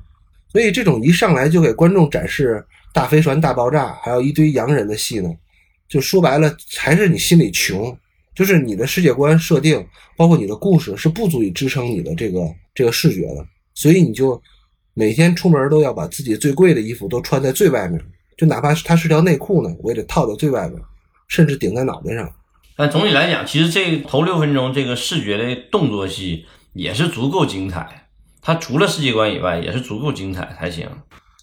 [0.51, 5.29] 所以这种一上来就给观众展示大飞船大爆炸，还有一堆洋人的戏呢，
[5.89, 7.95] 就说白了还是你心里穷，
[8.39, 9.85] 就是你的世界观设定，
[10.15, 12.39] 包括你的故事是不足以支撑你的这个
[12.73, 14.41] 这个视觉的，所以你就
[14.93, 18.01] 每天出门都要把自己最贵的衣服都穿在最外面，
[18.37, 20.79] 就哪怕是它是条内裤呢，我也得套到最外面，
[21.27, 22.31] 甚至顶在脑袋上。
[22.77, 28.07] 但总体来讲，其实这头六分钟这个视觉的动作戏也是足够精彩。
[28.41, 30.87] 它除了世界观以外，也是足够精彩才行。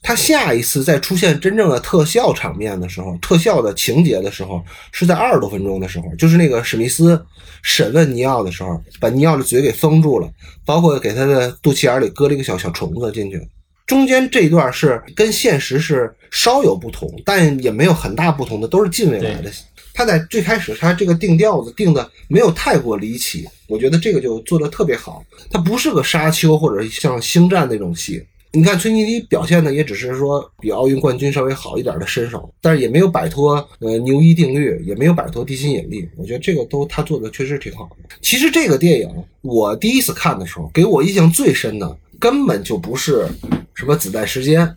[0.07, 7.21] 他下一次再出现真正的特效场面的时候，特效的情节的时候，是在二十多分钟的时候，就是那个史密斯
[7.61, 10.31] 审问尼奥的时候，把尼奥的嘴给封住了，
[10.65, 13.49] 包括给他的肚脐眼里搁了一个小小虫子进去。
[13.85, 19.51] 中间这一段是跟现实是稍有不同，但也没有很大不同的，都是近未来的。
[19.93, 25.25] 他在最开始，他这个定调子定的没有太过离奇，我觉得这个就做的特别好。
[25.51, 28.25] 它不是个沙丘或者像星战那种戏。
[28.57, 36.09] 你看崔妮迪表现的也只是说比奥运冠军稍微好一点的身手，但是也没有摆脱呃牛一定律，也没有摆脱地心引力。
[36.17, 38.17] 我觉得这个都他做的确实挺好的。
[38.23, 39.09] 其实这个电影
[39.43, 43.29] 我第一次看的时候，给我印象最深的根本就不是
[43.75, 44.75] 什么子弹时间。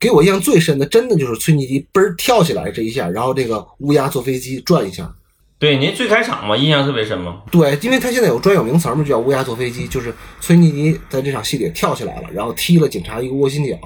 [0.00, 5.12] 给我印象最深的，真的就是崔妮迪嘣儿跳起来这一下，然后这个乌鸦坐飞机转一下。
[5.62, 7.40] 对，您最开场嘛，印象特别深嘛。
[7.52, 13.78] 对，因为他现在有专有名词嘛，就叫乌鸦坐飞机，就是崔妮迪在这场戏里跳起来了，然后踢了警察一个窝心脚。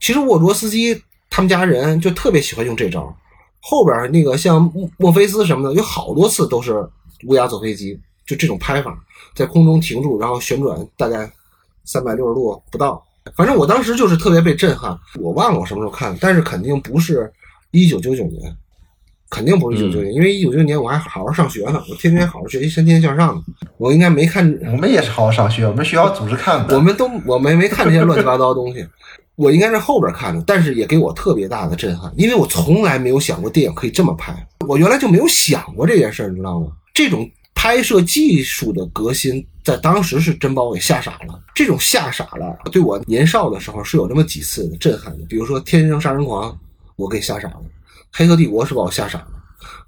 [0.00, 0.98] 其实沃卓斯基
[1.28, 3.14] 他们家人就特别喜欢用这招。
[3.60, 6.82] 后边那个像墨墨菲斯什么的，有好多次都是
[7.26, 8.98] 乌鸦坐飞机，就这种拍法，
[9.34, 11.30] 在空中停住，然后旋转大概
[11.84, 13.04] 三百六十度不到。
[13.36, 17.30] 反正我当时就是特别被震撼，我忘了我什么时候看，但是肯定不是
[17.70, 18.56] 一九九九年，
[19.30, 23.42] 肯定不是一九九九年，因为一九九九年我还好好上学呢，我天天好好学习，天天向上的，
[23.76, 26.74] 我应该没看，我们也是好好上学，我们学校组织看的。
[26.74, 28.86] 我们都我们没看这些乱七八糟的东西，
[29.36, 34.34] 我应该是后边看的，但是也给我特别大的震撼，因为我从来没有想过电影可以这么拍，
[34.66, 36.68] 我原来就没有想过这件事儿，你知道吗？
[36.94, 39.46] 这种拍摄技术的革新。
[39.64, 45.26] 在当时是真把我给吓傻了，这种吓傻了，对我年少的时候是有这么几次的震撼的。
[45.28, 46.50] 比如说《天生杀人狂》，
[46.96, 47.56] 我给吓傻了；
[48.12, 49.26] 《黑客帝国》是把我吓傻了；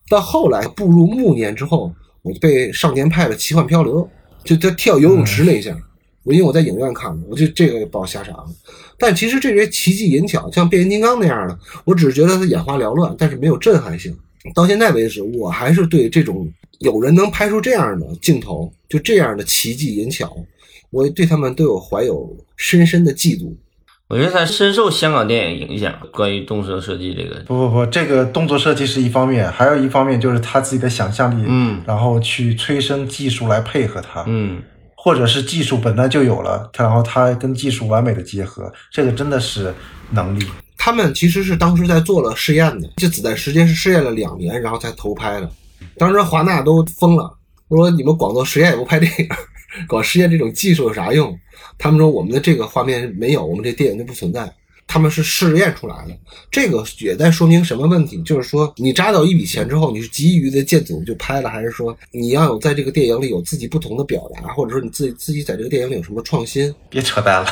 [0.08, 1.92] 到后来步入暮年之后，
[2.22, 4.08] 我就被少年派的奇幻漂流，
[4.44, 5.76] 就他跳游泳池那一下，
[6.24, 8.46] 我因为我在影院看的，我就这个把我吓傻了。
[8.98, 14.16] 但其实这些奇技淫巧，像变形金刚那样的，我只是觉得它眼花缭乱，但是没有震撼性。
[14.54, 20.34] 到现在为止，我还是对这种有人能拍出这样的镜头，就这样的奇技淫巧，
[20.90, 23.52] 我对他们都有怀有深深的嫉妒。
[24.10, 34.60] 我觉得他深受香港电影影响，关于动作设计这个，不不不，这个动作设计是一方面，还有一方面就是他自己的想象力，嗯然后去催生技术来配合他，嗯，
[34.96, 39.72] 或者是技术本来就有了，它然后他跟技术完美的结合，这个真的是
[40.10, 40.44] 能力。
[40.76, 45.48] 他们其实是当时在做了试验的，这子弹时间是试验了两年，然后才投拍的。
[45.96, 47.30] 当时华纳都疯了，
[47.68, 49.28] 说你们光做实验也不拍电影，
[49.86, 51.38] 搞实验这种技术有啥用？
[51.78, 54.52] 他们说我们的这个画面没有，我们这电影就不存在。
[54.92, 56.18] 他们是试验出来的，
[56.50, 58.20] 这个也在说明什么问题？
[58.24, 66.74] 就是说，你扎到一笔钱之后，你是急于的见组就拍了，还是说你要有在这个电影里有自己不同的表达，或者说你自己自己在这个电影里有什么创新？
[66.88, 67.48] 别扯淡了，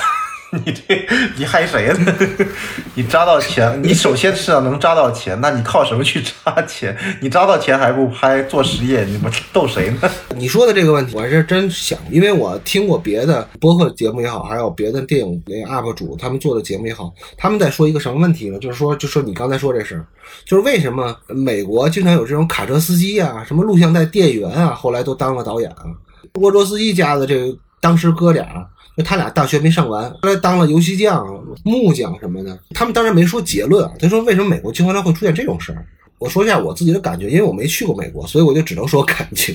[0.64, 2.14] 你这你害谁呢？
[2.94, 6.96] 你扎到钱，你首先是要能扎到钱，那你靠什么去扎钱？
[7.20, 10.10] 你扎到钱还不拍做实业，你不逗谁呢？
[10.36, 18.58] 你说的这个问题，我还是真想，因为我听过别的播客节目也好，还有别的电影那 UP 主他们做的节目也好，他们在说一个什么问题呢？
[18.58, 20.06] 就是说，就说你刚才说这事儿，
[20.46, 25.84] 就是为什么美国经常有这种卡车司机啊，什么录像带店员啊，后来都当了导演啊。
[26.40, 28.46] 沃卓斯基家的这个当时哥俩，
[29.02, 31.26] 他俩大学没上完，后来当了游戏匠、
[31.62, 32.58] 木匠什么的。
[32.74, 35.86] 他们当然没说结论啊，他说为什么美国经常会出现这种事儿。
[36.18, 39.52] 我说一下我自己的感觉，因为我没去过美国，所以我就只能说感觉。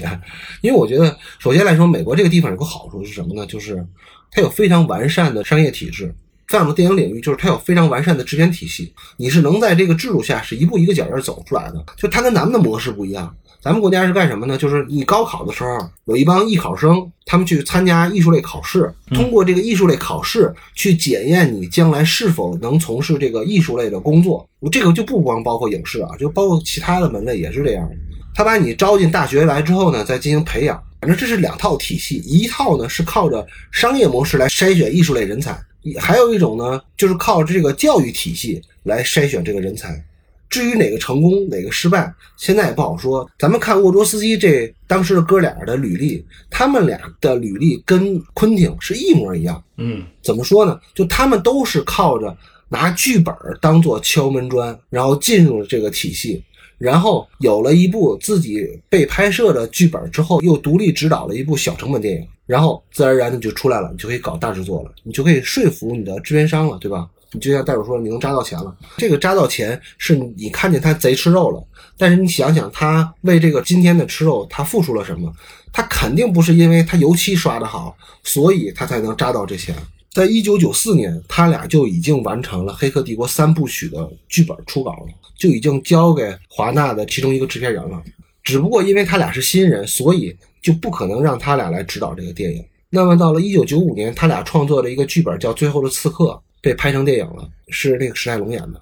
[0.61, 3.45] 因为我觉得，首先来说，美国这个地方有个好处是什么呢？
[3.45, 3.85] 就是
[4.31, 6.15] 它有非常完善的商业体制。
[6.47, 11.83] 在我们电影领域，就是它有非常完善的制片体系，你是能在这个制度下是一步一个脚印走出来的。
[11.97, 14.57] 就它跟咱们的模式不一样，咱们国家是干什么呢？
[14.57, 15.69] 就是你高考的时候，
[16.05, 24.47] 有一帮艺考生，他们去参加艺术类考试，通过这个艺术类考试去检验你将来是否能从事这个艺术类的工作。
[24.71, 27.95] 这个就不光包括影视啊，就包括其他的门类也是这样的。
[28.35, 35.55] 他把你招进大学来之后呢，再进行培养，反正这是两套体系，一套呢是靠着商业模式来筛选艺术类人才，
[35.99, 40.03] 还有一种呢就是靠这个教育体系来筛选这个人才。
[40.49, 43.27] 至于哪个成功，哪个失败，现在也不好说。
[43.39, 49.63] 咱们看沃卓斯基这当时的哥俩的履历，他们俩的履历跟昆汀是一模一样。
[49.77, 50.79] 嗯怎么说呢？
[50.93, 52.38] 就他们都是靠着
[52.69, 56.43] 拿剧本当做敲门砖，然后进入了这个体系，
[56.78, 67.07] 然后有了一部自己被拍摄的剧本之后，又独立指导了一部小成本电影，然后自然而然的就出来了，你就可以搞大制作了，你就可以说服你的制片商了，对吧？
[67.36, 68.76] 你就像戴主说，你能扎到钱了。
[68.97, 71.63] 这个扎到钱是你看见他贼吃肉了，
[71.97, 75.34] 但是你想想，他为这个今天的吃肉，他付出了什么？
[75.71, 79.76] 他肯定不是因为他油漆刷得好，所以他才能扎到这钱。
[80.14, 87.99] 在一九九四年，他俩就已经完成了《黑客帝国》三部曲的剧本初稿了，就已经交给华纳的其中一个制片人了。
[88.43, 92.64] 只不过因为他俩是新人，所以就不可能让他俩来指导这个电影。
[92.91, 96.26] 那么到了一九九五年，他俩创作了一个剧本叫《最后的刺客》，
[96.61, 98.80] 被拍成电影了，是那个史泰龙演的。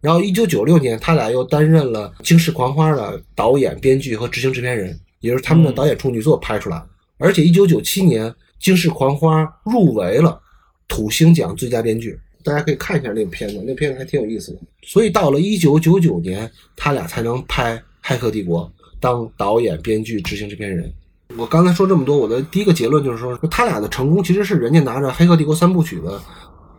[0.00, 6.80] 然后一九九六年，他俩又担任了《惊世狂花》的导演、编剧和执行制片人，也就是他们的导演处女作拍出来。
[7.16, 10.40] 而且一九九七年，《惊世狂花》入围了
[10.88, 14.58] 土星奖最佳编剧，大家可以看一下那个片子，那片子还挺有意思的。
[14.82, 18.64] 所以到了一九九九年，他俩才能拍《黑客帝国》，
[18.98, 20.92] 当导演、编剧、执行制片人。
[21.36, 26.20] 我刚才说这么多，我的第一个结论就是说，他俩的成功其实是人家拿着《黑客帝国》三部曲的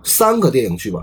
[0.04, 1.00] 三个电影剧本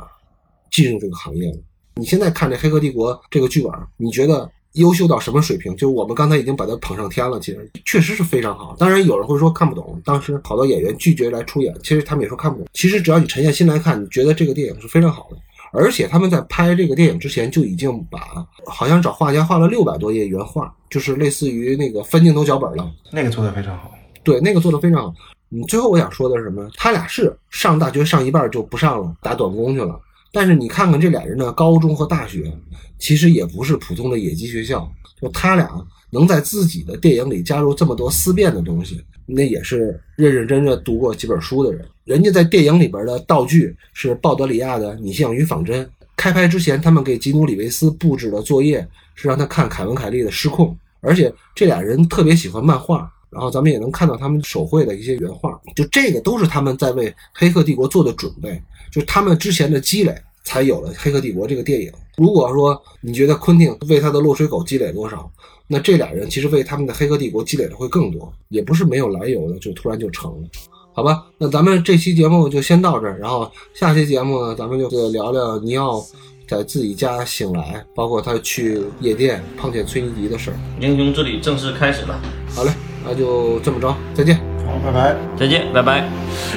[0.72, 1.58] 进入这个行业了。
[1.94, 5.76] 你现在看这《黑客帝国》这个剧本，你觉得优秀到什么水平？
[5.76, 8.74] 就我们刚才已经把它捧上天了，其实确实是非常好。
[8.78, 12.66] 当然有人会说看不懂，当时好多演员拒绝来出演，其实他们也说看不懂。
[12.72, 15.36] 其实只要你沉下心来看，你觉得这个电影是非常好的。
[15.72, 22.90] 而且他们在拍这个电影之前就已经把好像找画家画了六百多页原画，就是类似于那个分镜头脚本了。
[23.10, 23.90] 那个做的非常好。
[24.22, 25.14] 对，那个做的非常好。
[25.50, 26.66] 嗯，最后我想说的是什么？
[26.76, 30.00] 他俩是上大学上一半就不上了，打短工去了。
[30.32, 32.52] 但是你看看这俩人的高中和大学，
[32.98, 34.90] 其实也不是普通的野鸡学校。
[35.20, 35.68] 就他俩
[36.10, 41.86] 能在自己的电影里加入这么多思辨的东西，那也是认认真真读过几本书的人。
[42.04, 45.84] 人家在电影里边的道具是鲍德里亚的《你像与仿真》。
[46.16, 50.68] 开拍之前，他们给吉努里维斯布置的作业是让他看凯文凯利的《失控》，
[51.00, 53.10] 而且这俩人特别喜欢漫画。
[53.28, 60.14] 然后咱们也能看到他们手绘的一些原画，就这个都是他们在为《黑客帝国》做的准备，就他们之前的积累
[60.46, 61.92] 才有了《黑客帝国》这个电影。
[62.16, 65.28] 如果说你觉得昆汀为他的《落水狗》积累多少，
[65.66, 70.48] 那这俩人其实为他们的《黑客帝国》积累的会更多，也不是没有来由的，就突然就成了。
[70.94, 76.02] 好吧，那咱们这期节目就先到这儿，然后下期节目呢，咱们就聊聊尼奥
[76.48, 80.56] 在自己家醒来，包括他去夜店碰见崔尼迪的事儿。
[80.80, 82.18] 英雄之旅正式开始了，
[82.54, 82.70] 好嘞，
[83.04, 84.36] 那就这么着，再见。
[84.64, 85.16] 好，拜拜。
[85.36, 86.08] 再见，拜拜。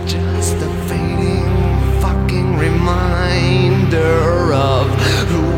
[0.08, 1.44] Just a fading
[2.00, 2.58] fucking
[3.92, 4.88] reminder of
[5.30, 5.49] who